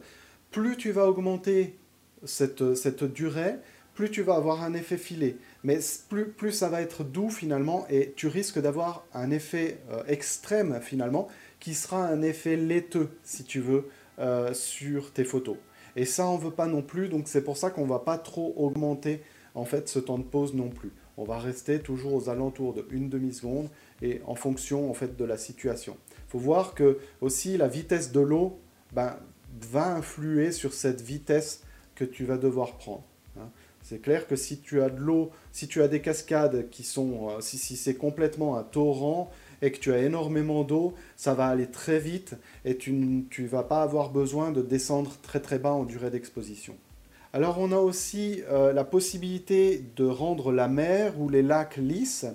plus 0.50 0.76
tu 0.76 0.92
vas 0.92 1.08
augmenter 1.08 1.78
cette 2.24 3.04
durée, 3.04 3.56
plus 3.96 4.10
tu 4.10 4.22
vas 4.22 4.36
avoir 4.36 4.62
un 4.62 4.74
effet 4.74 4.98
filet. 4.98 5.38
Mais 5.64 5.80
plus, 6.08 6.52
ça 6.52 6.68
va 6.68 6.82
être 6.82 7.02
doux 7.02 7.30
finalement, 7.30 7.86
et 7.90 8.12
tu 8.14 8.28
risques 8.28 8.60
d'avoir 8.60 9.04
un 9.12 9.32
effet 9.32 9.78
euh, 9.90 10.04
extrême 10.06 10.78
finalement, 10.80 11.26
qui 11.58 11.74
sera 11.74 12.06
un 12.06 12.22
effet 12.22 12.56
laiteux, 12.56 13.08
si 13.24 13.42
tu 13.42 13.58
veux, 13.58 13.88
euh, 14.20 14.54
sur 14.54 15.12
tes 15.12 15.24
photos. 15.24 15.56
Et 15.96 16.04
ça, 16.04 16.28
on 16.28 16.36
veut 16.36 16.52
pas 16.52 16.66
non 16.66 16.82
plus, 16.82 17.08
donc 17.08 17.26
c'est 17.26 17.42
pour 17.42 17.56
ça 17.56 17.70
qu'on 17.70 17.86
va 17.86 17.98
pas 17.98 18.18
trop 18.18 18.54
augmenter 18.56 19.22
en 19.54 19.64
fait 19.64 19.88
ce 19.88 19.98
temps 19.98 20.18
de 20.18 20.24
pause 20.24 20.54
non 20.54 20.68
plus. 20.68 20.92
On 21.16 21.24
va 21.24 21.38
rester 21.38 21.80
toujours 21.80 22.12
aux 22.12 22.28
alentours 22.28 22.74
de 22.74 22.86
une 22.90 23.08
demi-seconde 23.08 23.70
et 24.02 24.20
en 24.26 24.34
fonction 24.34 24.90
en 24.90 24.94
fait 24.94 25.16
de 25.16 25.24
la 25.24 25.38
situation. 25.38 25.96
Il 26.10 26.30
faut 26.32 26.38
voir 26.38 26.74
que 26.74 26.98
aussi 27.22 27.56
la 27.56 27.66
vitesse 27.66 28.12
de 28.12 28.20
l'eau 28.20 28.58
ben, 28.92 29.16
va 29.70 29.94
influer 29.94 30.52
sur 30.52 30.74
cette 30.74 31.00
vitesse 31.00 31.62
que 31.94 32.04
tu 32.04 32.26
vas 32.26 32.36
devoir 32.36 32.76
prendre. 32.76 33.04
C'est 33.88 34.00
clair 34.00 34.26
que 34.26 34.34
si 34.34 34.58
tu 34.58 34.82
as 34.82 34.90
de 34.90 34.98
l'eau, 34.98 35.30
si 35.52 35.68
tu 35.68 35.80
as 35.80 35.86
des 35.86 36.00
cascades 36.00 36.68
qui 36.70 36.82
sont, 36.82 37.28
euh, 37.30 37.40
si, 37.40 37.56
c'est 37.76 37.94
complètement 37.94 38.56
un 38.56 38.64
torrent 38.64 39.30
et 39.62 39.70
que 39.70 39.78
tu 39.78 39.92
as 39.92 39.98
énormément 39.98 40.64
d'eau, 40.64 40.94
ça 41.14 41.34
va 41.34 41.46
aller 41.46 41.68
très 41.68 42.00
vite 42.00 42.34
et 42.64 42.76
tu 42.76 42.92
ne 42.92 43.46
vas 43.46 43.62
pas 43.62 43.82
avoir 43.82 44.10
besoin 44.10 44.50
de 44.50 44.60
descendre 44.60 45.16
très 45.22 45.38
très 45.38 45.60
bas 45.60 45.70
en 45.70 45.84
durée 45.84 46.10
d'exposition. 46.10 46.74
Alors 47.32 47.60
on 47.60 47.70
a 47.70 47.78
aussi 47.78 48.42
euh, 48.48 48.72
la 48.72 48.82
possibilité 48.82 49.84
de 49.94 50.04
rendre 50.04 50.50
la 50.50 50.66
mer 50.66 51.20
ou 51.20 51.28
les 51.28 51.42
lacs 51.42 51.76
lisses. 51.76 52.26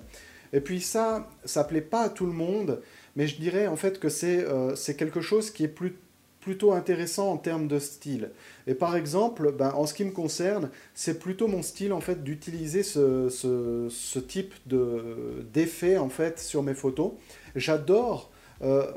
Et 0.54 0.60
puis 0.62 0.80
ça, 0.80 1.28
ça 1.44 1.64
plaît 1.64 1.82
pas 1.82 2.04
à 2.04 2.08
tout 2.08 2.24
le 2.24 2.32
monde, 2.32 2.80
mais 3.14 3.26
je 3.26 3.36
dirais 3.36 3.66
en 3.66 3.76
fait 3.76 4.00
que 4.00 4.08
c'est 4.08 4.42
euh, 4.42 4.74
quelque 4.96 5.20
chose 5.20 5.50
qui 5.50 5.64
est 5.64 5.68
plus 5.68 5.98
plutôt 6.42 6.72
intéressant 6.72 7.30
en 7.30 7.36
termes 7.38 7.68
de 7.68 7.78
style. 7.78 8.30
Et 8.66 8.74
par 8.74 8.96
exemple, 8.96 9.52
ben, 9.52 9.70
en 9.70 9.86
ce 9.86 9.94
qui 9.94 10.04
me 10.04 10.10
concerne, 10.10 10.70
c'est 10.92 11.18
plutôt 11.18 11.46
mon 11.46 11.62
style 11.62 11.92
en 11.92 12.00
fait 12.00 12.22
d'utiliser 12.22 12.82
ce, 12.82 13.28
ce, 13.30 14.18
type 14.18 14.54
d'effet 14.66 15.96
en 15.96 16.08
fait 16.08 16.38
sur 16.40 16.62
mes 16.62 16.74
photos. 16.74 17.12
J'adore 17.54 18.30
euh, 18.62 18.90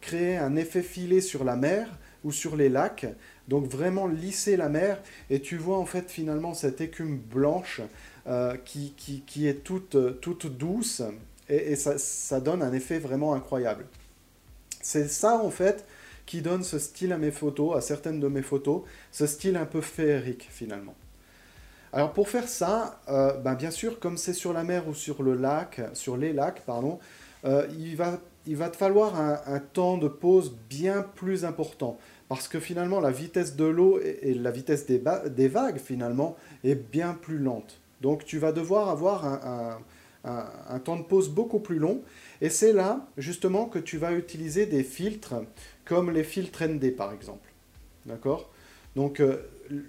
créer 0.00 0.36
un 0.36 0.54
effet 0.56 0.82
filé 0.82 1.20
sur 1.22 1.42
la 1.42 1.56
mer 1.56 1.88
ou 2.22 2.32
sur 2.32 2.54
les 2.54 2.68
lacs, 2.68 3.06
donc 3.48 3.66
vraiment 3.66 4.06
lisser 4.06 4.56
la 4.56 4.68
mer 4.68 5.02
et 5.30 5.40
tu 5.40 5.56
vois 5.56 5.78
en 5.78 5.86
fait 5.86 6.10
finalement 6.10 6.54
cette 6.54 6.80
écume 6.80 7.18
blanche 7.18 7.80
euh, 8.26 8.56
qui, 8.64 8.92
qui, 8.96 9.22
qui, 9.26 9.48
est 9.48 9.64
toute, 9.64 10.20
toute 10.20 10.46
douce 10.46 11.02
et, 11.48 11.72
et 11.72 11.76
ça, 11.76 11.98
ça 11.98 12.40
donne 12.40 12.62
un 12.62 12.72
effet 12.72 12.98
vraiment 12.98 13.34
incroyable. 13.34 13.86
C'est 14.82 15.08
ça 15.08 15.42
en 15.42 15.50
fait 15.50 15.84
donne 16.40 16.62
ce 16.62 16.78
style 16.78 17.12
à 17.12 17.18
mes 17.18 17.30
photos, 17.30 17.76
à 17.76 17.80
certaines 17.80 18.20
de 18.20 18.28
mes 18.28 18.42
photos, 18.42 18.82
ce 19.10 19.26
style 19.26 19.56
un 19.56 19.66
peu 19.66 19.80
féerique 19.80 20.48
finalement. 20.50 20.94
Alors 21.92 22.12
pour 22.12 22.30
faire 22.30 22.48
ça, 22.48 23.00
euh, 23.08 23.34
ben 23.34 23.54
bien 23.54 23.70
sûr, 23.70 24.00
comme 24.00 24.16
c'est 24.16 24.32
sur 24.32 24.54
la 24.54 24.64
mer 24.64 24.88
ou 24.88 24.94
sur 24.94 25.22
le 25.22 25.34
lac, 25.34 25.82
sur 25.92 26.16
les 26.16 26.32
lacs, 26.32 26.62
pardon, 26.64 26.98
euh, 27.44 27.66
il, 27.78 27.96
va, 27.96 28.18
il 28.46 28.56
va 28.56 28.70
te 28.70 28.76
falloir 28.76 29.20
un, 29.20 29.58
temps 29.58 29.98
de 29.98 30.08
pause 30.08 30.56
bien 30.70 31.02
plus 31.02 31.44
important. 31.44 31.98
Parce 32.28 32.48
que 32.48 32.60
finalement, 32.60 32.98
la 32.98 33.10
vitesse 33.10 33.56
de 33.56 33.64
l'eau 33.64 34.00
et, 34.00 34.32
la 34.32 34.50
vitesse 34.50 34.86
des, 34.86 35.48
vagues, 35.48 35.78
finalement, 35.78 36.36
est 36.64 36.76
bien 36.76 37.12
plus 37.12 37.38
lente. 37.38 37.78
Donc 38.00 38.24
tu 38.24 38.38
vas 38.38 38.52
devoir 38.52 38.88
avoir 38.88 39.26
un 40.24 40.78
temps 40.78 40.96
de 40.96 41.02
pause 41.02 41.28
beaucoup 41.28 41.60
plus 41.60 41.78
long. 41.78 42.00
Et 42.42 42.50
c'est 42.50 42.72
là, 42.72 43.06
justement, 43.16 43.66
que 43.66 43.78
tu 43.78 43.98
vas 43.98 44.12
utiliser 44.12 44.66
des 44.66 44.82
filtres 44.82 45.34
comme 45.84 46.10
les 46.10 46.24
filtres 46.24 46.64
ND 46.64 46.94
par 46.94 47.12
exemple. 47.12 47.48
D'accord? 48.04 48.50
Donc 48.96 49.20
euh, 49.20 49.36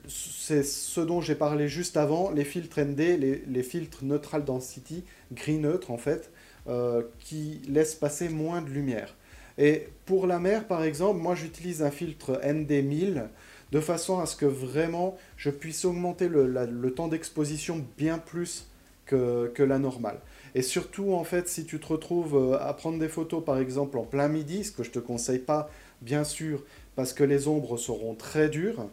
c'est 0.08 0.64
ce 0.64 1.02
dont 1.02 1.20
j'ai 1.20 1.34
parlé 1.34 1.68
juste 1.68 1.98
avant, 1.98 2.30
les 2.30 2.46
filtres 2.46 2.80
ND, 2.80 3.00
les, 3.48 3.64
filtres 3.64 4.06
neutral 4.06 4.46
density, 4.46 5.04
gris 5.32 5.58
neutre 5.58 5.90
en 5.90 5.98
fait, 5.98 6.32
euh, 6.68 7.02
qui 7.20 7.60
laissent 7.68 7.96
passer 7.96 8.30
moins 8.30 8.62
de 8.62 8.70
lumière. 8.70 9.16
Et 9.58 9.88
pour 10.06 10.28
la 10.28 10.38
mer 10.38 10.68
par 10.68 10.84
exemple, 10.84 11.20
moi 11.20 11.34
j'utilise 11.34 11.82
un 11.82 11.92
filtre 11.92 12.40
ND1000 12.44 13.30
de 13.72 13.80
façon 13.80 14.20
à 14.20 14.28
ce 14.28 14.36
que 14.36 14.46
vraiment 14.46 15.18
je 15.38 15.50
puisse 15.50 15.86
augmenter 15.86 16.30
le, 16.30 16.92
temps 16.92 17.08
d'exposition 17.08 17.84
bien 17.98 18.20
plus 18.20 18.68
que, 19.08 19.52
que 19.56 19.64
la 19.64 19.80
normale. 19.80 20.20
Et 20.56 20.62
surtout, 20.62 21.14
en 21.14 21.24
fait, 21.24 21.48
si 21.48 21.66
tu 21.66 21.80
te 21.80 21.88
retrouves 21.88 22.36
euh, 22.36 22.58
à 22.60 22.74
prendre 22.74 23.00
des 23.00 23.08
photos, 23.08 23.44
par 23.44 23.58
exemple, 23.58 23.98
en 23.98 24.04
plein 24.04 24.28
midi, 24.28 24.64
ce 24.64 24.72
que 24.72 24.84
je 24.84 24.90
ne 24.90 24.94
te 24.94 25.00
conseille 25.00 25.40
pas, 25.40 25.70
bien 26.02 26.24
sûr, 26.24 26.64
parce 26.96 27.14
que 27.14 27.24
les 27.24 27.48
ombres 27.48 27.78
seront 27.78 28.14
très 28.14 28.50
dures, 28.50 28.88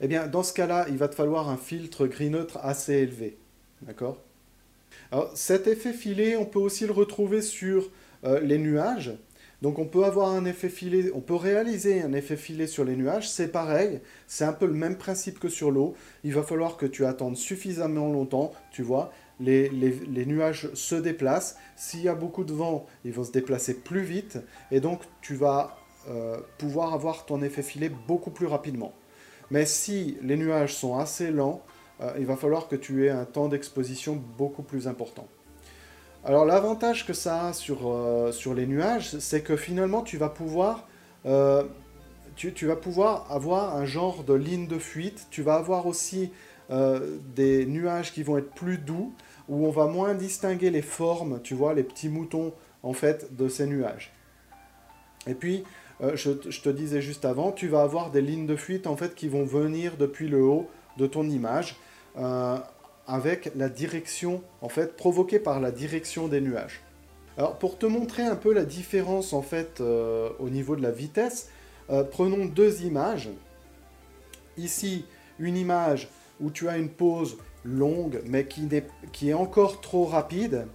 eh 0.00 0.08
bien, 0.08 0.28
dans 0.28 0.42
ce 0.42 0.52
cas-là, 0.54 0.86
il 0.88 0.96
va 0.96 1.08
te 1.08 1.14
falloir 1.14 1.48
un 1.48 1.56
filtre 1.56 2.06
gris 2.06 2.30
neutre 2.30 2.58
assez 2.62 2.94
élevé. 2.94 3.36
D'accord? 3.82 4.18
Alors, 5.10 5.30
cet 5.34 5.66
effet 5.66 5.92
filé, 5.92 6.36
on 6.36 6.46
peut 6.46 6.58
aussi 6.58 6.86
le 6.86 6.92
retrouver 6.92 7.42
sur 7.42 7.90
euh, 8.24 8.40
les 8.40 8.58
nuages. 8.58 9.12
Donc 9.62 9.78
on 9.78 9.84
peut 9.84 10.04
avoir 10.04 10.30
un 10.30 10.46
effet 10.46 10.70
filé, 10.70 11.10
on 11.14 11.20
peut 11.20 11.34
réaliser 11.34 12.00
un 12.00 12.14
effet 12.14 12.36
filé 12.36 12.66
sur 12.66 12.82
les 12.82 12.96
nuages, 12.96 13.28
c'est 13.28 13.48
pareil, 13.48 14.00
c'est 14.26 14.44
un 14.44 14.54
peu 14.54 14.64
le 14.64 14.72
même 14.72 14.96
principe 14.96 15.38
que 15.38 15.50
sur 15.50 15.70
l'eau. 15.70 15.94
Il 16.24 16.32
va 16.32 16.42
falloir 16.42 16.78
que 16.78 16.86
tu 16.86 17.04
attendes 17.04 17.36
suffisamment 17.36 18.10
longtemps, 18.10 18.52
tu 18.72 18.82
vois, 18.82 19.12
les, 19.40 20.26
nuages 20.26 20.72
se 20.74 20.94
déplacent. 20.94 21.56
S'il 21.76 22.02
y 22.02 22.08
a 22.08 22.14
beaucoup 22.14 22.44
de 22.44 22.52
vent, 22.52 22.86
ils 23.04 23.12
vont 23.12 23.24
se 23.24 23.32
déplacer 23.32 23.74
plus 23.74 24.02
vite. 24.02 24.38
Et 24.70 24.80
donc, 24.80 25.02
tu 25.20 25.34
vas 25.34 25.76
euh, 26.08 26.38
pouvoir 26.56 26.94
avoir 26.94 27.26
ton 27.26 27.42
effet 27.42 27.62
filet 27.62 27.90
beaucoup 28.08 28.30
plus 28.30 28.46
rapidement. 28.46 28.94
Mais 29.50 29.66
si 29.66 30.16
les 30.22 30.38
nuages 30.38 30.74
sont 30.74 30.98
assez 30.98 31.30
lents, 31.30 31.62
euh, 32.00 32.14
il 32.18 32.24
va 32.24 32.36
falloir 32.36 32.68
que 32.68 32.76
tu 32.76 33.04
aies 33.04 33.10
un 33.10 33.26
temps 33.26 33.48
d'exposition 33.48 34.22
beaucoup 34.38 34.62
plus 34.62 34.88
important. 34.88 35.28
Alors 36.24 36.46
l'avantage 36.46 37.06
que 37.06 37.12
ça 37.12 37.48
a 37.48 37.52
sur, 37.52 37.86
euh, 37.86 38.32
les 38.54 38.66
nuages, 38.66 39.18
c'est 39.18 39.42
que 39.42 39.56
finalement 39.56 40.02
tu, 40.02 40.16
vas 40.16 40.30
pouvoir 40.30 40.86
avoir 43.30 43.76
un 43.76 43.84
genre 43.84 44.24
de 44.24 44.34
ligne 44.34 44.66
de 44.66 44.78
fuite. 44.78 45.26
Tu 45.30 45.42
vas 45.42 45.56
avoir 45.56 45.86
aussi 45.86 46.32
des 46.70 47.66
nuages 47.66 48.12
qui 48.12 48.22
vont 48.22 48.38
être 48.38 48.52
plus 48.52 48.78
doux 48.78 49.12
où 49.50 49.66
on 49.66 49.70
va 49.70 49.86
moins 49.86 50.14
distinguer 50.14 50.70
les 50.70 50.80
formes, 50.80 51.40
tu 51.42 51.54
vois, 51.54 51.74
les 51.74 51.82
petits 51.82 52.08
moutons, 52.08 52.54
en 52.84 52.92
fait, 52.92 53.36
de 53.36 53.48
ces 53.48 53.66
nuages. 53.66 54.12
Et 55.26 55.34
puis, 55.34 55.64
euh, 56.00 56.16
je, 56.16 56.30
te 56.30 56.68
disais 56.68 57.02
juste 57.02 57.24
avant, 57.24 57.50
tu 57.50 57.66
vas 57.66 57.82
avoir 57.82 58.12
des 58.12 58.22
lignes 58.22 58.46
de 58.46 58.54
fuite, 58.54 58.86
en 58.86 58.96
fait, 58.96 59.14
qui 59.14 59.28
vont 59.28 59.44
venir 59.44 59.96
depuis 59.98 60.28
le 60.28 60.42
haut 60.42 60.68
de 60.96 61.06
ton 61.06 61.28
image, 61.28 61.76
euh, 62.16 62.58
avec 63.08 63.50
la 63.56 63.68
direction, 63.68 64.40
en 64.62 64.68
fait, 64.68 64.96
provoquée 64.96 65.40
par 65.40 65.58
la 65.58 65.72
direction 65.72 66.28
des 66.28 66.40
nuages. 66.40 66.80
Alors, 67.36 67.58
pour 67.58 67.76
te 67.76 67.86
montrer 67.86 68.22
un 68.22 68.36
peu 68.36 68.54
la 68.54 68.64
différence, 68.64 69.32
en 69.32 69.42
fait, 69.42 69.80
euh, 69.80 70.30
au 70.38 70.48
niveau 70.48 70.76
de 70.76 70.82
la 70.82 70.92
vitesse, 70.92 71.50
prenons 72.12 72.44
deux 72.44 72.82
images. 72.84 73.30
Ici, 74.56 75.04
une 75.40 75.56
image 75.56 76.08
où 76.40 76.52
tu 76.52 76.68
as 76.68 76.78
une 76.78 76.88
pause 76.88 77.36
longue, 77.64 78.20
mais 78.26 78.46
qui, 78.46 78.68
est, 79.28 79.32
encore 79.32 79.80
trop 79.80 80.04
rapide, 80.04 80.66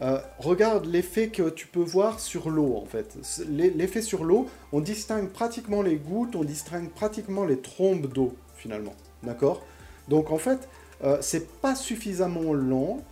euh, 0.00 0.18
regarde 0.38 0.86
l'effet 0.86 1.28
que 1.28 1.50
tu 1.50 1.66
peux 1.66 1.82
voir 1.82 2.18
sur 2.18 2.50
l'eau 2.50 2.76
en 2.76 2.86
fait. 2.86 3.16
L'effet 3.48 4.02
sur 4.02 4.24
l'eau, 4.24 4.48
on 4.72 4.80
distingue 4.80 5.28
pratiquement 5.28 5.82
les 5.82 5.96
gouttes, 5.96 6.34
on 6.34 6.44
distingue 6.44 6.90
pratiquement 6.90 7.44
les 7.44 7.58
trombes 7.58 8.12
d'eau 8.12 8.34
finalement. 8.56 8.94
D'accord? 9.22 9.62
Donc 10.08 10.30
en 10.30 10.38
fait, 10.38 10.68
euh, 11.04 11.18
c'est 11.20 11.60
pas 11.60 11.74
suffisamment 11.74 12.52
lent. 12.52 13.04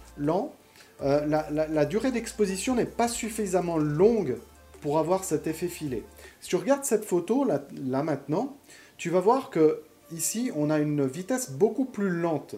Euh, 1.02 1.26
la, 1.26 1.84
durée 1.86 2.12
d'exposition 2.12 2.74
n'est 2.74 2.84
pas 2.84 3.08
suffisamment 3.08 3.78
longue 3.78 4.36
pour 4.82 4.98
avoir 4.98 5.24
cet 5.24 5.46
effet 5.46 5.68
filé. 5.68 6.04
Si 6.40 6.48
tu 6.48 6.56
regardes 6.56 6.84
cette 6.84 7.04
photo 7.04 7.44
là, 7.44 7.62
là 7.86 8.02
maintenant, 8.02 8.56
tu 8.96 9.08
vas 9.10 9.20
voir 9.20 9.50
que 9.50 9.82
ici 10.12 10.50
on 10.54 10.70
a 10.70 10.78
une 10.78 11.06
vitesse 11.06 11.52
beaucoup 11.52 11.84
plus 11.84 12.10
lente. 12.10 12.56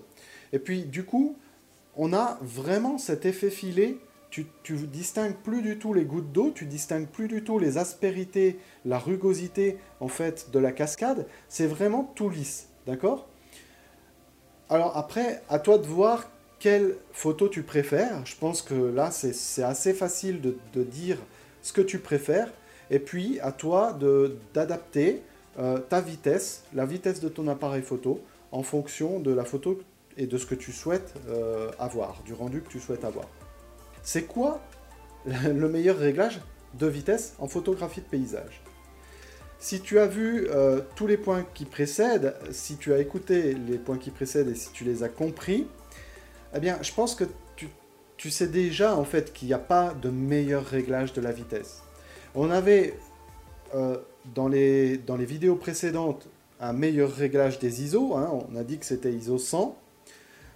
Et 0.53 0.59
puis, 0.59 0.85
du 0.85 1.05
coup, 1.05 1.37
on 1.97 2.13
a 2.13 2.39
vraiment 2.43 2.99
cet 2.99 3.27
effet 3.27 3.51
filé. 3.51 3.99
Tu, 4.31 4.47
tu 4.63 4.77
distingues 4.87 5.37
plus 5.37 5.61
du 5.61 5.79
tout 5.79 5.93
les 5.93 6.05
gouttes 6.05 6.33
d'eau, 6.33 6.53
tu 6.55 6.65
distingues 6.65 7.07
plus 7.07 7.29
du 7.29 7.45
tout 7.45 7.59
les 7.59 7.77
aspérités, 7.77 8.59
la 8.87 8.99
rugosité 8.99 9.77
en 10.01 10.09
fait 10.09 10.51
de 10.51 10.59
la 10.59 10.73
cascade. 10.73 11.27
C'est 11.49 11.67
vraiment 11.67 12.11
tout 12.15 12.31
lisse, 12.31 12.69
d'accord? 12.87 13.29
Alors 14.71 14.97
après, 14.97 15.43
à 15.51 15.59
toi 15.59 15.77
de 15.77 15.87
voir 15.87 16.31
quelle 16.63 16.97
photo 17.13 17.49
tu 17.49 17.63
préfères. 17.63 18.25
Je 18.25 18.37
pense 18.37 18.63
que 18.63 18.75
là, 18.75 19.11
c'est 19.11 19.65
assez 19.65 19.93
facile 19.93 20.41
de, 20.41 20.83
dire 20.85 21.19
ce 21.61 21.73
que 21.73 21.81
tu 21.81 21.99
préfères. 21.99 22.53
Et 22.89 23.01
puis, 23.01 23.41
à 23.41 23.53
toi 23.53 23.99
d'adapter 24.55 25.23
euh, 25.59 25.79
ta 25.79 26.01
vitesse, 26.01 26.63
la 26.73 26.87
vitesse 26.87 27.21
de 27.21 27.29
ton 27.29 27.49
appareil 27.49 27.83
photo, 27.83 28.21
en 28.53 28.63
fonction 28.63 29.19
de 29.19 29.33
la 29.33 29.45
photo 29.45 29.81
et 30.16 30.26
de 30.26 30.38
ce 30.38 30.47
que 30.47 30.54
tu 30.54 30.73
souhaites 30.73 31.14
euh, 31.28 31.71
avoir, 31.78 32.23
du 32.25 32.33
rendu 32.33 32.62
que 32.62 32.69
tu 32.69 32.81
souhaites 32.81 33.04
avoir. 33.04 33.26
C'est 34.02 34.25
quoi 34.25 34.61
le 35.25 35.69
meilleur 35.69 35.97
réglage 35.97 36.40
de 36.75 36.87
vitesse 36.87 37.35
en 37.38 37.49
photographie 37.49 38.00
de 38.00 38.07
paysage? 38.07 38.62
Si 39.59 39.81
tu 39.81 40.00
as 40.00 40.09
vu 40.09 40.49
euh, 40.50 40.81
tous 40.97 41.07
les 41.07 41.16
points 41.16 41.47
qui 41.54 41.66
précèdent, 41.66 42.35
si 42.50 42.76
tu 42.78 42.92
as 42.92 42.99
écouté 42.99 43.54
les 43.54 43.78
points 43.78 43.97
qui 43.97 44.11
précèdent 44.11 44.49
et 44.49 44.57
si 44.57 44.73
tu 44.73 44.83
les 44.83 45.04
as 45.04 45.09
compris, 45.09 45.69
eh 46.54 46.59
bien, 46.59 46.78
je 46.83 46.92
pense 46.92 47.14
que 47.14 47.25
tu, 48.16 48.31
sais 48.31 48.47
déjà 48.47 48.95
en 48.95 49.04
fait 49.04 49.33
qu'il 49.33 49.49
n'y 49.49 49.54
a 49.54 49.59
pas 49.59 49.95
de 49.95 50.09
meilleur 50.09 50.64
réglage 50.64 51.12
de 51.12 51.21
la 51.21 51.33
vitesse. 51.33 51.83
On 52.37 52.52
avait 52.52 52.95
euh, 53.75 53.97
dans, 54.35 54.47
les, 54.47 55.00
vidéos 55.19 55.57
précédentes 55.57 56.28
un 56.61 56.73
meilleur 56.73 57.11
réglage 57.11 57.59
des 57.59 57.83
ISO, 57.83 58.14
hein, 58.14 58.31
on 58.49 58.57
a 58.57 58.62
dit 58.62 58.78
que 58.78 58.87
c'était 58.87 59.12
ISO 59.12 59.38
100. 59.38 59.76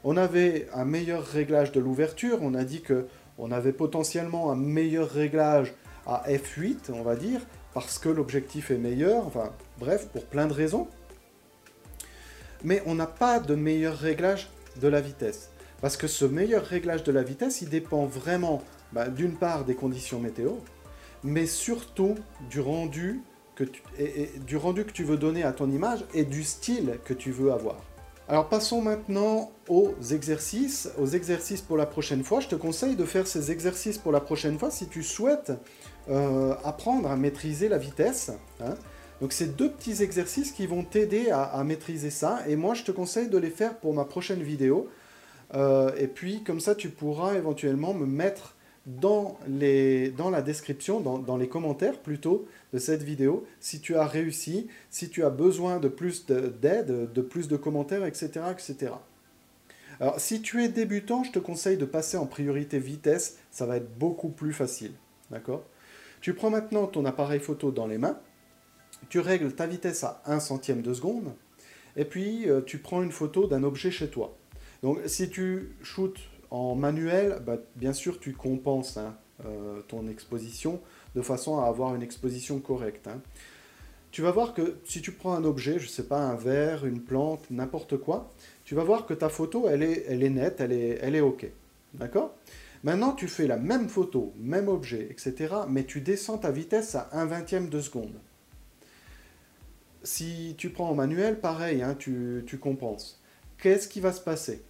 On 0.04 0.16
avait 0.16 0.68
un 0.72 0.84
meilleur 0.84 1.24
réglage 1.24 1.72
de 1.72 1.80
l'ouverture, 1.80 2.38
on 2.42 2.54
a 2.54 2.64
dit 2.64 2.82
que 2.82 3.06
on 3.38 3.50
avait 3.50 3.72
potentiellement 3.72 4.50
un 4.50 4.56
meilleur 4.56 5.10
réglage 5.10 5.74
à 6.06 6.24
f8, 6.28 6.90
on 6.92 7.02
va 7.02 7.16
dire, 7.16 7.40
parce 7.74 7.98
que 7.98 8.08
l'objectif 8.08 8.70
est 8.70 8.78
meilleur, 8.78 9.26
enfin 9.26 9.52
bref, 9.78 10.08
pour 10.12 10.24
plein 10.24 10.46
de 10.46 10.52
raisons. 10.52 10.88
Mais 12.64 12.82
on 12.86 12.94
n'a 12.94 13.06
pas 13.06 13.40
de 13.40 13.54
meilleur 13.54 13.96
réglage 13.96 14.48
de 14.80 14.88
la 14.88 15.00
vitesse. 15.00 15.50
Parce 15.80 15.96
que 15.96 16.06
ce 16.06 16.24
meilleur 16.24 16.64
réglage 16.64 17.04
de 17.04 17.12
la 17.12 17.22
vitesse, 17.22 17.60
il 17.60 17.68
dépend 17.68 18.06
vraiment 18.06 18.62
bah, 18.92 19.08
d'une 19.08 19.34
part 19.34 19.64
des 19.64 19.74
conditions 19.74 20.20
météo, 20.20 20.52
mais 21.22 21.46
surtout 21.46 22.14
du 22.48 22.60
rendu, 22.60 23.20
du 24.46 24.56
rendu 24.56 24.84
que 24.84 24.92
tu 24.92 25.04
veux 25.04 25.16
donner 25.16 25.42
à 25.42 25.52
ton 25.52 25.70
image 25.70 26.04
et 26.14 26.24
du 26.24 26.44
style 26.44 26.98
que 27.04 27.12
tu 27.12 27.30
veux 27.30 27.52
avoir. 27.52 27.76
Alors 28.28 28.48
passons 28.48 28.82
maintenant 28.82 29.52
aux 29.68 29.94
exercices. 30.10 30.90
Aux 30.98 31.06
exercices 31.06 31.60
pour 31.60 31.76
la 31.76 31.86
prochaine 31.86 32.24
fois. 32.24 32.40
Je 32.40 32.48
te 32.48 32.56
conseille 32.56 32.96
de 32.96 33.04
faire 33.04 33.28
ces 33.28 33.52
exercices 33.52 33.98
pour 33.98 34.10
la 34.10 34.20
prochaine 34.20 34.58
fois 34.58 34.72
si 34.72 34.88
tu 34.88 35.04
souhaites 35.04 35.52
euh, 36.08 36.54
apprendre 36.64 37.08
à 37.08 37.16
maîtriser 37.16 37.68
la 37.68 37.78
vitesse. 37.78 38.32
Hein. 38.60 38.74
Donc 39.20 39.32
c'est 39.32 39.56
deux 39.56 39.70
petits 39.70 40.02
exercices 40.02 40.50
qui 40.50 40.66
vont 40.66 40.82
t'aider 40.82 41.30
à, 41.30 41.62
maîtriser 41.62 42.10
ça. 42.10 42.40
Et 42.48 42.56
moi, 42.56 42.74
je 42.74 42.82
te 42.82 42.90
conseille 42.90 43.28
de 43.28 43.38
les 43.38 43.50
faire 43.50 43.76
pour 43.78 43.94
ma 43.94 44.04
prochaine 44.04 44.42
vidéo. 44.42 44.88
Euh, 45.54 45.92
et 45.96 46.08
puis, 46.08 46.42
comme 46.42 46.58
ça, 46.58 46.74
tu 46.74 46.88
pourras 46.88 47.34
éventuellement 47.34 47.94
me 47.94 48.06
mettre 48.06 48.55
dans, 48.86 49.38
les, 49.48 50.10
dans 50.10 50.30
la 50.30 50.42
description, 50.42 51.00
dans, 51.00 51.18
dans, 51.18 51.36
les 51.36 51.48
commentaires 51.48 51.98
plutôt, 51.98 52.46
de 52.72 52.78
cette 52.78 53.02
vidéo, 53.02 53.44
si 53.60 53.80
tu 53.80 53.96
as 53.96 54.06
réussi, 54.06 54.68
si 54.90 55.10
tu 55.10 55.24
as 55.24 55.30
besoin 55.30 55.80
de 55.80 55.88
plus 55.88 56.26
d'aide, 56.26 57.12
de, 57.12 57.22
plus 57.22 57.48
de 57.48 57.56
commentaires, 57.56 58.04
etc., 58.04 58.30
etc. 58.52 58.92
Alors, 59.98 60.20
si 60.20 60.40
tu 60.40 60.62
es 60.62 60.68
débutant, 60.68 61.24
je 61.24 61.32
te 61.32 61.38
conseille 61.38 61.76
de 61.76 61.84
passer 61.84 62.16
en 62.16 62.26
priorité 62.26 62.78
vitesse. 62.78 63.38
Ça 63.50 63.66
va 63.66 63.78
être 63.78 63.98
beaucoup 63.98 64.28
plus 64.28 64.52
facile. 64.52 64.92
D'accord? 65.30 65.64
Tu 66.20 66.34
prends 66.34 66.50
maintenant 66.50 66.86
ton 66.86 67.04
appareil 67.04 67.40
photo 67.40 67.70
dans 67.70 67.86
les 67.86 67.98
mains, 67.98 68.18
tu 69.08 69.20
règles 69.20 69.52
ta 69.52 69.66
vitesse 69.66 70.04
à 70.04 70.22
1 70.26 70.40
centième 70.40 70.82
de 70.82 70.94
seconde, 70.94 71.34
et 71.96 72.04
puis 72.04 72.48
euh, 72.48 72.60
tu 72.62 72.78
prends 72.78 73.02
une 73.02 73.12
photo 73.12 73.46
d'un 73.46 73.62
objet 73.62 73.90
chez 73.90 74.08
toi. 74.08 74.36
Donc 74.82 74.98
si 75.06 75.28
tu 75.28 75.72
shootes 75.82 76.20
en 76.50 76.74
manuel, 76.74 77.40
bah, 77.44 77.56
bien 77.76 77.92
sûr 77.92 78.20
tu 78.20 78.32
compenses 78.32 78.96
hein, 78.96 79.16
euh, 79.44 79.80
ton 79.88 80.08
exposition 80.08 80.80
de 81.14 81.22
façon 81.22 81.58
à 81.58 81.66
avoir 81.66 81.94
une 81.94 82.02
exposition 82.02 82.58
correcte. 82.58 83.08
Hein. 83.08 83.20
Tu 84.10 84.22
vas 84.22 84.30
voir 84.30 84.54
que 84.54 84.78
si 84.84 85.02
tu 85.02 85.12
prends 85.12 85.34
un 85.34 85.44
objet, 85.44 85.78
je 85.78 85.84
ne 85.84 85.90
sais 85.90 86.04
pas, 86.04 86.18
un 86.18 86.36
verre, 86.36 86.86
une 86.86 87.02
plante, 87.02 87.50
n'importe 87.50 87.98
quoi, 87.98 88.32
tu 88.64 88.74
vas 88.74 88.82
voir 88.82 89.04
que 89.04 89.14
ta 89.14 89.28
photo, 89.28 89.68
elle 89.68 89.82
est, 89.82 90.04
elle 90.08 90.22
est 90.22 90.30
nette, 90.30 90.60
elle 90.60 90.72
est, 90.72 91.20
OK. 91.20 91.46
D'accord? 91.94 92.34
Maintenant, 92.82 93.12
tu 93.12 93.28
fais 93.28 93.46
la 93.46 93.58
même 93.58 93.88
photo, 93.88 94.32
même 94.38 94.68
objet, 94.68 95.06
etc., 95.10 95.54
mais 95.68 95.84
tu 95.84 96.00
descends 96.00 96.38
ta 96.38 96.50
vitesse 96.50 96.94
à 96.94 97.10
1 97.12 97.26
vingtième 97.26 97.68
de 97.68 97.80
seconde. 97.80 98.14
Si 100.02 100.54
tu 100.56 100.70
prends 100.70 100.88
en 100.88 100.94
manuel, 100.94 101.40
pareil, 101.40 101.82
hein, 101.82 101.94
tu, 101.98 102.58
compenses. 102.60 103.20
Qu'est-ce 103.58 103.86
qui 103.86 104.00
va 104.00 104.12
se 104.12 104.20
passer? 104.20 104.62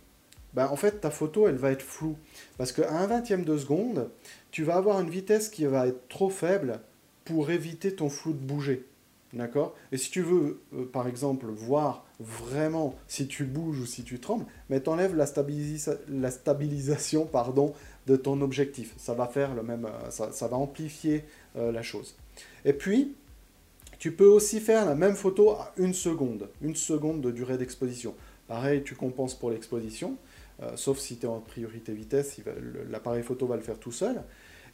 Ben, 0.57 0.67
En 0.67 0.77
fait, 0.77 1.01
ta 1.01 1.11
photo, 1.11 1.47
elle 1.47 1.57
va 1.57 1.71
être 1.71 1.83
floue. 1.83 2.17
Parce 2.59 2.73
qu'à 2.73 2.91
1 2.91 3.07
vingtième 3.07 3.45
de 3.45 3.57
seconde, 3.57 4.11
tu 4.51 4.65
vas 4.65 4.77
avoir 4.77 5.01
une 5.01 5.11
vitesse 5.11 5.49
qui 5.49 5.65
va 5.67 5.87
être 5.87 6.09
trop 6.09 6.31
faible 6.31 6.81
pour 7.25 7.51
éviter 7.51 7.95
ton 7.95 8.09
flou 8.09 8.33
de 8.33 8.39
bouger. 8.39 8.85
D'accord? 9.33 9.75
Et 9.93 9.99
si 9.99 10.11
tu 10.11 10.23
veux, 10.23 10.61
euh, 10.73 10.87
par 10.87 11.09
exemple, 11.09 11.47
voir 11.47 12.07
vraiment 12.21 12.95
si 13.07 13.27
tu 13.27 13.45
bouges 13.45 13.81
ou 13.81 13.87
si 13.87 14.03
tu 14.03 14.19
trembles, 14.19 14.47
mais 14.71 14.81
t'enlèves 14.81 15.15
la, 15.15 15.27
la 16.09 16.31
stabilisation 16.31 17.27
pardon, 17.33 17.75
de 18.07 18.17
ton 18.17 18.41
objectif. 18.41 18.95
Ça 18.97 19.13
va 19.13 19.27
faire 19.27 19.55
le 19.55 19.63
même, 19.63 19.85
euh, 19.85 20.11
ça, 20.11 20.49
va 20.49 20.57
amplifier 20.57 21.25
euh, 21.57 21.71
la 21.71 21.83
chose. 21.83 22.17
Et 22.65 22.73
puis, 22.73 23.15
tu 23.99 24.13
peux 24.13 24.27
aussi 24.27 24.61
faire 24.61 24.87
la 24.87 24.95
même 24.95 25.17
photo 25.17 25.51
à 25.51 25.73
une 25.77 25.93
seconde, 25.93 26.49
une 26.63 26.77
seconde 26.77 27.21
de 27.21 27.31
durée 27.31 27.59
d'exposition. 27.59 28.15
Pareil, 28.47 28.83
tu 28.85 28.95
compenses 28.95 29.35
pour 29.35 29.51
l'exposition, 29.51 30.17
sauf 30.75 30.99
si 30.99 31.17
tu 31.17 31.27
es 31.27 31.29
en 31.29 31.41
priorité 31.41 31.93
vitesse, 31.93 32.37
l'appareil 32.91 33.23
photo 33.23 33.47
va 33.47 33.57
le 33.57 33.63
faire 33.63 33.79
tout 33.79 33.93
seul. 33.93 34.23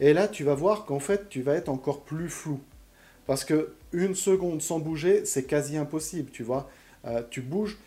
Et 0.00 0.12
là, 0.12 0.28
tu 0.28 0.44
vas 0.44 0.54
voir 0.54 0.84
qu'en 0.84 1.00
fait, 1.00 1.28
tu 1.28 1.42
vas 1.42 1.54
être 1.54 1.68
encore 1.68 2.02
plus 2.02 2.28
flou. 2.28 2.60
Parce 3.26 3.44
que 3.44 3.74
une 3.92 4.14
seconde 4.14 4.62
sans 4.62 4.78
bouger, 4.78 5.24
c'est 5.24 5.44
quasi 5.44 5.76
impossible, 5.76 6.30
tu 6.30 6.42
vois. 6.42 6.70
tu 7.30 7.40
bouges, 7.40 7.78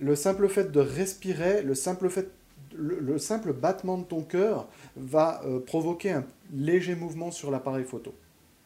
le 0.00 0.16
simple 0.16 0.48
fait 0.48 0.70
de 0.72 0.80
respirer, 0.80 1.62
le 1.62 1.74
simple 1.74 2.08
fait 2.10 2.28
le, 2.76 3.18
simple 3.18 3.52
battement 3.52 3.98
de 3.98 4.04
ton 4.04 4.22
cœur 4.22 4.66
va 4.96 5.42
euh, 5.44 5.60
provoquer 5.60 6.12
un 6.12 6.24
léger 6.52 6.94
mouvement 6.94 7.30
sur 7.30 7.50
l'appareil 7.50 7.84
photo. 7.84 8.14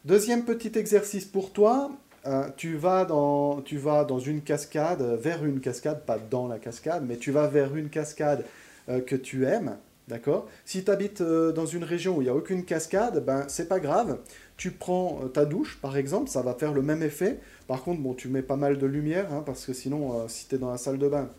Deuxième 0.05 0.45
petit 0.45 0.77
exercice 0.77 1.25
pour 1.25 1.51
toi, 1.51 1.91
euh, 2.25 2.47
tu, 2.55 2.75
vas 2.75 3.05
dans, 3.05 3.61
tu 3.61 3.77
vas 3.77 4.03
dans 4.05 4.19
une 4.19 4.41
cascade, 4.41 5.01
vers 5.19 5.45
une 5.45 5.59
cascade, 5.59 6.05
pas 6.05 6.17
dans 6.17 6.47
la 6.47 6.59
cascade, 6.59 7.03
mais 7.07 7.17
tu 7.17 7.31
vas 7.31 7.47
vers 7.47 7.75
une 7.75 7.89
cascade 7.89 8.45
euh, 8.89 9.01
que 9.01 9.15
tu 9.15 9.45
aimes, 9.45 9.77
d'accord 10.07 10.47
Si 10.65 10.83
tu 10.83 10.91
habites 10.91 11.21
dans 11.21 11.65
une 11.65 11.83
région 11.83 12.17
où 12.17 12.21
il 12.21 12.25
n'y 12.25 12.29
a 12.29 12.35
aucune 12.35 12.65
cascade, 12.65 13.23
ben 13.25 13.45
c'est 13.47 13.67
pas 13.67 13.79
grave. 13.79 14.19
Tu 14.55 14.71
prends 14.71 15.27
ta 15.33 15.45
douche, 15.45 15.79
par 15.81 15.97
exemple, 15.97 16.29
ça 16.29 16.41
va 16.41 16.53
faire 16.53 16.73
le 16.73 16.81
même 16.81 17.03
effet. 17.03 17.39
Par 17.67 17.83
contre, 17.83 18.01
bon, 18.01 18.13
tu 18.13 18.27
mets 18.27 18.41
pas 18.41 18.55
mal 18.55 18.77
de 18.77 18.85
lumière, 18.87 19.31
hein, 19.33 19.43
parce 19.45 19.65
que 19.65 19.73
sinon, 19.73 20.27
si 20.27 20.47
tu 20.47 20.55
es 20.55 20.57
dans 20.57 20.71
la 20.71 20.77
salle 20.77 20.97
de 20.97 21.07
bain, 21.07 21.29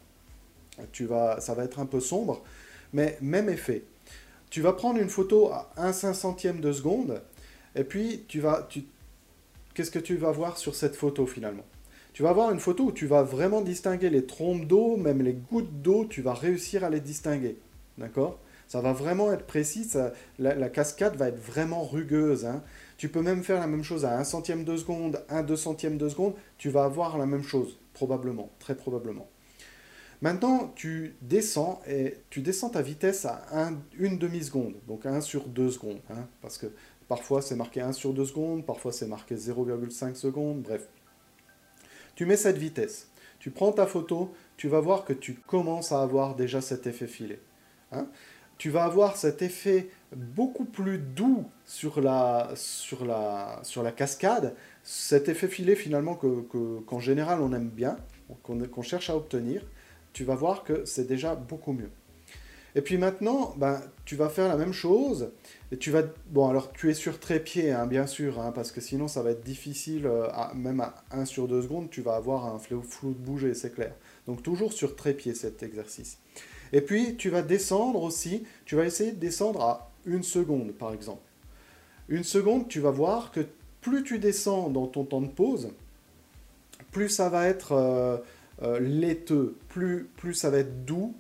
ça 1.41 1.55
va 1.55 1.65
être 1.65 1.81
un 1.81 1.87
peu 1.87 2.01
sombre. 2.01 2.43
Mais 2.93 3.19
même 3.21 3.49
effet. 3.49 3.85
Tu 4.51 4.63
vas 4.63 4.73
prendre 4.73 4.99
une 4.99 5.11
photo 5.11 5.49
à 5.49 5.71
1 5.77 5.93
cinquantième 5.93 6.61
de 6.61 6.73
seconde, 6.73 7.21
et 7.75 7.85
puis 7.85 8.25
tu 8.29 8.41
vas, 8.41 8.67
tu, 8.69 8.85
qu'est-ce 9.75 9.91
que 9.91 9.99
tu 9.99 10.17
vas 10.17 10.33
voir 10.33 10.57
sur 10.57 10.75
cette 10.75 10.97
photo 10.97 11.27
finalement? 11.27 11.65
Tu 12.19 12.25
vas 12.25 12.33
voir 12.33 12.51
une 12.51 12.59
photo 12.59 12.87
où 12.87 12.91
tu 12.91 13.07
vas 13.07 13.23
vraiment 13.23 13.61
distinguer 13.61 14.11
les 14.11 14.27
trompes 14.27 14.67
d'eau, 14.67 14.97
même 14.97 15.23
les 15.23 15.35
gouttes 15.35 15.83
d'eau, 15.83 16.05
tu 16.05 16.21
vas 16.21 16.35
réussir 16.35 16.83
à 16.83 16.91
les 16.91 16.99
distinguer. 16.99 17.61
D'accord? 17.97 18.41
Ça 18.67 18.81
va 18.81 18.93
vraiment 18.93 19.33
être 19.33 19.47
précis, 19.47 19.89
la, 20.41 20.69
cascade 20.69 21.15
va 21.15 21.29
être 21.29 21.39
vraiment 21.39 21.85
rugueuse. 21.85 22.45
Hein. 22.45 22.65
Tu 22.97 23.09
peux 23.09 23.23
même 23.23 23.45
faire 23.45 23.61
la 23.61 23.69
même 23.69 23.85
chose 23.85 24.05
à 24.05 24.19
1 24.19 24.25
centième 24.25 24.65
de 24.65 24.77
seconde, 24.77 25.23
1 25.29 25.45
deux 25.45 25.55
centième 25.55 25.97
de 25.97 26.09
seconde, 26.09 26.35
tu 26.57 26.71
vas 26.71 26.83
avoir 26.83 27.19
la 27.19 27.27
même 27.27 27.45
chose, 27.45 27.79
probablement, 27.95 28.51
très 28.59 28.75
probablement. 28.75 29.29
Maintenant, 30.21 30.73
tu 30.75 31.15
descends 31.23 31.81
et 31.87 32.17
tu 32.31 32.41
descends 32.41 32.71
ta 32.71 32.83
vitesse 32.83 33.27
à 33.27 33.71
une 33.97 34.19
demi-seconde, 34.19 34.75
donc 34.89 35.07
1 35.07 35.21
sur 35.21 35.45
2 35.45 35.71
secondes, 35.71 36.01
hein, 36.11 36.27
parce 36.43 36.59
que 36.59 36.67
parfois 37.07 37.43
c'est 37.43 37.55
marqué 37.55 37.81
1 37.81 37.93
sur 37.93 38.13
2 38.13 38.25
secondes, 38.25 38.67
parfois 38.67 38.91
c'est 38.91 39.07
marqué 39.07 39.37
0,5 39.37 40.17
secondes, 40.17 40.63
bref. 40.63 40.89
Tu 42.19 42.27
mets 42.27 42.37
cette 42.37 42.59
vitesse, 42.59 43.07
tu 43.39 43.53
prends 43.53 43.71
ta 43.71 43.87
photo, 43.87 44.35
tu 44.57 44.67
vas 44.67 44.81
voir 44.81 45.05
que 45.05 45.13
tu 45.13 45.35
commences 45.35 45.93
à 45.93 46.03
avoir 46.03 46.35
déjà 46.35 46.61
cet 46.61 46.89
effet 46.89 47.07
filet. 47.07 47.39
Hein. 47.93 48.09
Tu 48.57 48.71
vas 48.71 48.83
avoir 48.83 49.17
cet 49.17 49.41
effet 49.41 49.89
beaucoup 50.17 50.65
plus 50.65 50.99
doux 50.99 51.49
sur 51.65 52.01
la, 52.01 52.51
sur 52.57 53.05
la, 53.05 53.61
sur 53.63 53.85
la 53.85 53.93
cascade, 53.93 54.57
cet 54.83 55.29
effet 55.29 55.47
filet 55.47 55.77
finalement 55.77 56.17
qu'en 56.17 56.81
que, 56.99 57.01
général 57.01 57.41
on 57.41 57.53
aime 57.53 57.69
bien, 57.69 57.97
qu'on 58.43 58.83
cherche 58.83 59.11
à 59.11 59.17
obtenir 59.17 59.63
tu 60.13 60.25
vas 60.25 60.35
voir 60.35 60.65
que 60.65 60.85
c'est 60.85 61.07
déjà 61.07 61.37
beaucoup 61.37 61.73
mieux. 61.73 61.93
Et 62.79 62.81
puis 62.81 62.97
maintenant, 62.97 63.57
ben, 63.57 63.83
tu 64.05 64.15
vas 64.15 64.29
faire 64.29 64.47
la 64.47 64.57
même 64.57 64.73
chose. 64.73 65.33
Et 65.73 65.79
tu 65.79 65.91
vas... 65.91 66.05
Bon, 66.31 66.49
alors 66.49 66.73
tu 66.73 66.89
es 66.89 66.95
sur 66.95 67.19
trépied, 67.19 67.73
hein, 67.73 67.89
bien 67.89 68.07
sûr, 68.07 68.39
hein, 68.39 68.53
parce 68.53 68.71
que 68.71 68.81
sinon 68.81 69.09
ça 69.09 69.21
va 69.21 69.33
être 69.33 69.43
difficile, 69.43 70.07
euh, 70.07 70.29
même 70.55 70.79
à 70.79 70.95
1 71.11 71.25
sur 71.25 71.49
2 71.49 71.63
secondes, 71.63 71.91
tu 71.91 72.03
vas 72.03 72.15
avoir 72.15 72.47
un 72.47 72.61
flou, 72.61 72.85
de 73.03 73.19
bouger, 73.19 73.55
c'est 73.55 73.75
clair. 73.75 73.95
Donc 74.29 74.45
toujours 74.45 74.73
sur 74.73 74.95
trépied 74.95 75.35
cet 75.35 75.65
exercice. 75.65 76.19
Et 76.73 76.81
puis, 76.81 77.17
tu 77.17 77.31
vas 77.31 77.43
descendre 77.43 78.01
aussi, 78.01 78.45
tu 78.65 78.77
vas 78.77 78.85
essayer 78.85 79.11
de 79.11 79.19
descendre 79.19 79.61
à 79.61 79.91
une 80.05 80.23
seconde, 80.23 80.71
par 80.71 80.95
exemple. 80.95 81.23
Une 82.09 82.23
seconde, 82.23 82.69
tu 82.69 82.79
vas 82.79 82.93
voir 82.93 83.33
que 83.33 83.41
plus 83.81 84.05
tu 84.05 84.21
descends 84.21 84.71
dans 84.71 84.87
ton 84.87 85.03
temps 85.03 85.21
de 85.21 85.27
pause, 85.27 85.73
plus 86.93 87.09
ça 87.09 87.29
va 87.29 87.49
être 87.49 87.73
euh, 87.73 88.19
euh, 88.63 88.79
laiteux, 88.79 89.57
plus, 89.69 90.09
plus 90.17 90.35
ça 90.35 90.51
va 90.51 90.59
être 90.59 90.85
doux, 90.85 91.17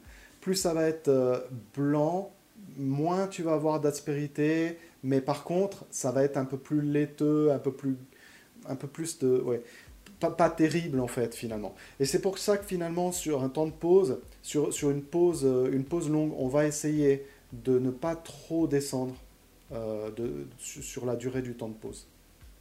plus 0.48 0.54
ça 0.54 0.72
va 0.72 0.88
être 0.88 1.08
euh, 1.08 1.40
blanc, 1.76 2.32
moins 2.78 3.26
tu 3.26 3.42
vas 3.42 3.52
avoir 3.52 3.80
d'aspérité, 3.80 4.78
mais 5.02 5.20
par 5.20 5.44
contre, 5.44 5.84
ça 5.90 6.10
va 6.10 6.24
être 6.24 6.38
un 6.38 6.46
peu 6.46 6.56
plus 6.56 6.80
laiteux, 6.80 7.52
un 7.52 7.58
peu 7.58 7.70
plus, 7.70 7.98
un 8.66 8.74
peu 8.74 8.88
plus 8.88 9.18
de... 9.18 9.42
Ouais, 9.44 9.62
pas, 10.20 10.48
terrible 10.48 11.00
en 11.00 11.06
fait 11.06 11.34
finalement. 11.34 11.74
Et 12.00 12.06
c'est 12.06 12.22
pour 12.22 12.38
ça 12.38 12.56
que 12.56 12.64
finalement 12.64 13.12
sur 13.12 13.42
un 13.42 13.50
temps 13.50 13.66
de 13.66 13.72
pause, 13.72 14.20
sur, 14.40 14.72
sur 14.72 14.88
une, 14.88 15.02
pause, 15.02 15.46
une 15.70 15.84
pause 15.84 16.08
longue, 16.08 16.32
on 16.38 16.48
va 16.48 16.64
essayer 16.64 17.26
de 17.52 17.78
ne 17.78 17.90
pas 17.90 18.16
trop 18.16 18.66
descendre 18.66 19.14
de, 19.70 20.46
sur 20.56 21.04
la 21.04 21.14
durée 21.14 21.42
du 21.42 21.52
temps 21.56 21.68
de 21.68 21.74
pause. 21.74 22.06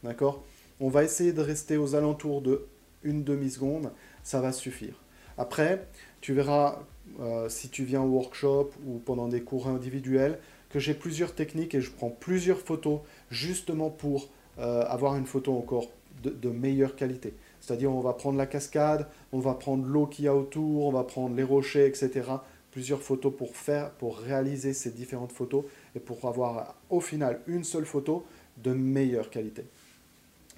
D'accord? 0.04 0.44
On 0.78 0.90
va 0.90 1.04
essayer 1.04 1.32
de 1.32 1.40
rester 1.40 1.78
aux 1.78 1.94
alentours 1.94 2.42
de 2.42 2.66
une 3.02 3.24
demi-seconde, 3.24 3.92
ça 4.22 4.42
va 4.42 4.52
suffire. 4.52 4.94
Après, 5.38 5.86
tu 6.20 6.34
verras, 6.34 6.80
euh, 7.20 7.48
si 7.48 7.68
tu 7.68 7.84
viens 7.84 8.02
au 8.02 8.08
workshop 8.08 8.70
ou 8.86 8.98
pendant 8.98 9.28
des 9.28 9.42
cours 9.42 9.68
individuels, 9.68 10.38
que 10.70 10.78
j'ai 10.78 10.94
plusieurs 10.94 11.34
techniques 11.34 11.74
et 11.74 11.80
je 11.80 11.90
prends 11.90 12.10
plusieurs 12.10 12.60
photos 12.60 13.00
justement 13.30 13.90
pour 13.90 14.28
euh, 14.58 14.84
avoir 14.86 15.16
une 15.16 15.26
photo 15.26 15.56
encore 15.56 15.86
de, 16.22 16.50
meilleure 16.50 16.96
qualité. 16.96 17.34
C'est-à-dire, 17.60 17.92
on 17.92 18.00
va 18.00 18.12
prendre 18.12 18.38
la 18.38 18.46
cascade, 18.46 19.06
on 19.32 19.38
va 19.38 19.54
prendre 19.54 19.84
l'eau 19.86 20.06
qu'il 20.06 20.24
y 20.24 20.28
a 20.28 20.34
autour, 20.34 20.86
on 20.86 20.92
va 20.92 21.04
prendre 21.04 21.34
les 21.36 21.42
rochers, 21.42 21.86
etc. 21.86 22.22
Plusieurs 22.70 23.00
photos 23.00 23.32
pour 23.36 23.56
faire, 23.56 23.90
pour 23.92 24.18
réaliser 24.18 24.72
ces 24.72 24.90
différentes 24.90 25.32
photos 25.32 25.64
et 25.94 26.00
pour 26.00 26.24
avoir 26.26 26.74
au 26.90 27.00
final 27.00 27.40
une 27.46 27.64
seule 27.64 27.86
photo 27.86 28.24
de 28.56 28.72
meilleure 28.72 29.30
qualité. 29.30 29.64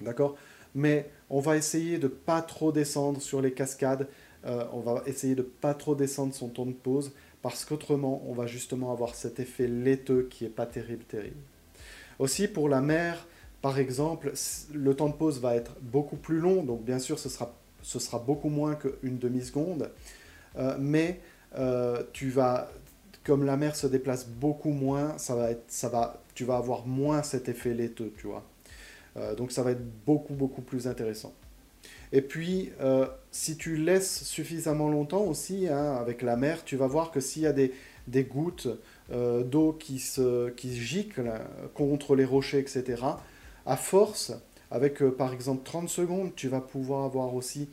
D'accord? 0.01 0.35
Mais 0.73 1.09
on 1.29 1.39
va 1.39 1.57
essayer 1.57 1.97
de 1.97 2.07
pas 2.07 2.41
trop 2.41 2.71
descendre 2.71 3.21
sur 3.21 3.41
les 3.41 3.51
cascades. 3.51 4.07
Euh, 4.45 4.65
on 4.73 4.79
va 4.79 5.03
essayer 5.05 5.35
de 5.35 5.43
pas 5.43 5.73
trop 5.73 5.95
descendre 5.95 6.33
son 6.33 6.49
temps 6.49 6.65
de 6.65 6.73
pause 6.73 7.11
parce 7.41 7.65
qu'autrement, 7.65 8.23
on 8.27 8.33
va 8.33 8.47
justement 8.47 8.91
avoir 8.91 9.15
cet 9.15 9.39
effet 9.39 9.67
laiteux 9.67 10.27
qui 10.29 10.45
est 10.45 10.49
pas 10.49 10.65
terrible, 10.65 11.03
terrible. 11.03 11.41
Aussi, 12.19 12.47
pour 12.47 12.69
la 12.69 12.81
mer, 12.81 13.27
par 13.61 13.79
exemple, 13.79 14.33
le 14.73 14.95
temps 14.95 15.09
de 15.09 15.13
pause 15.13 15.39
va 15.39 15.55
être 15.55 15.75
beaucoup 15.81 16.17
plus 16.17 16.39
long, 16.39 16.63
donc 16.63 16.83
bien 16.83 16.99
sûr, 16.99 17.19
ce 17.19 17.29
sera, 17.29 17.55
ce 17.81 17.99
sera 17.99 18.19
beaucoup 18.19 18.49
moins 18.49 18.75
qu'une 18.75 19.17
demi-seconde, 19.17 19.91
euh, 20.57 20.75
mais 20.79 21.19
euh, 21.57 22.03
tu 22.13 22.29
vas, 22.29 22.71
comme 23.23 23.43
la 23.45 23.57
mer 23.57 23.75
se 23.75 23.87
déplace 23.87 24.27
beaucoup 24.27 24.71
moins, 24.71 25.17
ça 25.17 25.35
va 25.35 25.51
être, 25.51 25.63
ça 25.67 25.89
va, 25.89 26.21
tu 26.35 26.45
vas 26.45 26.57
avoir 26.57 26.85
moins 26.85 27.23
cet 27.23 27.49
effet 27.49 27.73
laiteux, 27.73 28.13
tu 28.17 28.27
vois. 28.27 28.43
Donc 29.35 29.51
ça 29.51 29.61
va 29.61 29.71
être 29.71 29.83
beaucoup, 30.05 30.33
beaucoup 30.33 30.61
plus 30.61 30.87
intéressant. 30.87 31.33
Et 32.13 32.21
puis, 32.21 32.71
euh, 32.81 33.07
si 33.31 33.57
tu 33.57 33.77
laisses 33.77 34.23
suffisamment 34.23 34.89
longtemps 34.89 35.23
aussi, 35.23 35.67
hein, 35.67 35.95
avec 35.95 36.21
la 36.21 36.35
mer, 36.35 36.63
tu 36.65 36.75
vas 36.75 36.87
voir 36.87 37.11
que 37.11 37.19
s'il 37.19 37.43
y 37.43 37.47
a 37.47 37.53
des, 37.53 37.73
des 38.07 38.23
gouttes 38.23 38.67
euh, 39.11 39.43
d'eau 39.43 39.73
qui, 39.73 39.99
se, 39.99 40.49
qui 40.49 40.75
giclent 40.75 41.31
contre 41.73 42.15
les 42.15 42.25
rochers, 42.25 42.59
etc., 42.59 43.01
à 43.65 43.77
force, 43.77 44.33
avec 44.71 45.03
par 45.03 45.33
exemple 45.33 45.63
30 45.63 45.89
secondes, 45.89 46.35
tu 46.35 46.47
vas 46.47 46.61
pouvoir 46.61 47.03
avoir 47.03 47.35
aussi 47.35 47.69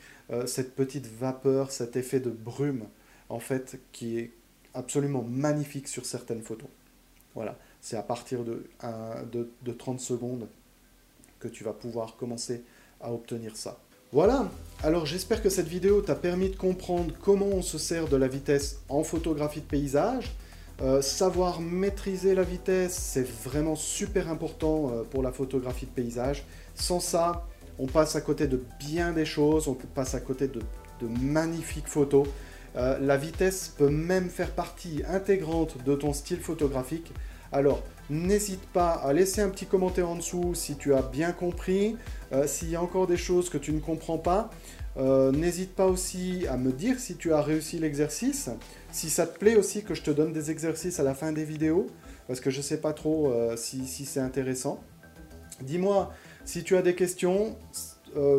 cette 0.47 0.75
petite 0.75 1.07
vapeur, 1.07 1.71
cet 1.71 1.97
effet 1.97 2.21
de 2.21 2.29
brume, 2.29 2.85
en 3.31 3.39
fait, 3.39 3.81
qui 3.93 4.19
est 4.19 4.33
absolument 4.75 5.23
magnifique 5.23 5.89
sur 5.89 6.05
certaines 6.05 6.43
photos. 6.43 6.69
Voilà, 7.35 7.57
c'est 7.81 7.97
à 7.97 8.03
partir 8.03 8.45
de, 8.45 8.69
de, 9.33 9.51
de 9.63 9.73
30 9.73 10.01
secondes 10.01 10.49
que 11.39 11.49
tu 11.49 11.65
vas 11.65 11.73
pouvoir 11.73 12.17
commencer 12.17 12.63
à 13.01 13.13
obtenir 13.13 13.57
ça. 13.57 13.79
Voilà, 14.11 14.49
alors 14.83 15.05
j'espère 15.05 15.43
que 15.43 15.51
cette 15.51 15.69
vidéo 15.69 16.01
t'a 16.01 16.15
permis 16.15 16.49
de 16.49 16.57
comprendre 16.57 17.13
comment 17.23 17.45
on 17.45 17.61
se 17.61 17.77
sert 17.77 18.09
de 18.09 18.17
la 18.17 18.27
vitesse 18.27 18.81
en 18.89 19.03
photographie 19.03 19.61
de 19.61 19.67
paysage. 19.67 20.35
Euh, 20.81 21.03
savoir 21.03 21.61
maîtriser 21.61 22.35
la 22.35 22.43
vitesse, 22.43 22.95
c'est 22.95 23.29
vraiment 23.29 23.77
super 23.77 24.31
important 24.31 24.91
euh, 24.91 25.03
pour 25.03 25.23
la 25.23 25.31
photographie 25.31 25.85
de 25.85 25.91
paysage. 25.91 26.47
Sans 26.75 27.01
ça, 27.01 27.47
on 27.79 27.87
passe 27.87 28.17
à 28.17 28.23
côté 28.23 28.47
de 28.47 28.63
bien 28.79 29.13
des 29.13 29.27
choses, 29.27 29.69
on 29.69 29.75
passe 29.75 30.15
à 30.15 30.21
côté 30.21 30.49
de, 30.49 30.63
magnifiques 31.03 31.89
photos. 31.89 32.27
Euh, 32.77 32.99
la 33.01 33.19
vitesse 33.19 33.75
peut 33.77 33.91
même 33.91 34.31
faire 34.31 34.53
partie 34.53 35.03
intégrante 35.07 35.85
de 35.85 35.95
ton 35.95 36.15
style 36.15 36.41
photographique. 36.41 37.13
Alors, 37.53 37.83
n'hésite 38.11 38.67
pas 38.73 38.91
à 38.91 39.13
laisser 39.13 39.41
un 39.41 39.49
petit 39.49 39.67
commentaire 39.67 40.09
en 40.09 40.17
dessous 40.17 40.55
si 40.55 40.77
tu 40.77 40.95
as 40.95 41.03
bien 41.03 41.33
compris. 41.33 41.97
Euh, 42.33 42.47
s'il 42.47 42.71
y 42.71 42.77
a 42.77 42.83
encore 42.83 43.07
des 43.07 43.17
choses 43.17 43.49
que 43.49 43.57
tu 43.57 43.73
ne 43.73 43.81
comprends 43.81 44.19
pas, 44.19 44.51
euh, 44.99 45.33
n'hésite 45.33 45.75
pas 45.75 45.87
aussi 45.87 46.47
à 46.49 46.59
me 46.59 46.73
dire 46.73 46.99
si 46.99 47.17
tu 47.17 47.33
as 47.33 47.41
réussi 47.41 47.79
l'exercice. 47.79 48.51
Si 48.93 49.09
ça 49.09 49.27
te 49.27 49.39
plaît 49.39 49.57
aussi 49.57 49.83
que 49.83 49.95
je 49.95 50.03
te 50.03 50.11
donne 50.11 50.33
des 50.33 50.51
exercices 50.51 51.01
à 51.01 51.03
la 51.03 51.15
fin 51.15 51.33
des 51.33 51.45
vidéos, 51.45 51.87
parce 52.27 52.41
que 52.41 52.51
je 52.51 52.59
ne 52.59 52.63
sais 52.63 52.81
pas 52.81 52.93
trop 52.93 53.33
euh, 53.33 53.57
si, 53.57 53.87
si 53.87 54.05
c'est 54.05 54.21
intéressant. 54.21 54.83
Dis-moi 55.63 56.13
si 56.45 56.65
tu 56.65 56.77
as 56.77 56.83
des 56.83 56.95
questions, 56.95 57.57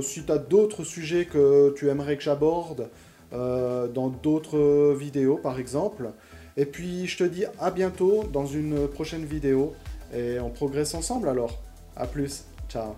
si 0.01 0.23
tu 0.23 0.31
as 0.31 0.39
d'autres 0.39 0.83
sujets 0.83 1.25
que 1.25 1.75
tu 1.77 1.89
aimerais 1.89 2.17
que 2.17 2.23
j'aborde 2.23 2.89
dans 3.31 4.07
d'autres 4.07 4.95
vidéos 4.95 5.37
par 5.37 5.59
exemple. 5.59 6.09
Et 6.59 6.65
puis 6.65 7.07
je 7.07 7.17
te 7.17 7.23
dis 7.23 7.45
à 7.57 7.71
bientôt 7.71 8.25
dans 8.33 8.45
une 8.45 8.89
prochaine 8.89 9.23
vidéo. 9.23 9.73
Et 10.13 10.39
on 10.41 10.49
progresse 10.49 10.93
ensemble 10.93 11.29
alors. 11.29 11.57
A 11.95 12.05
plus, 12.05 12.43
ciao 12.67 12.95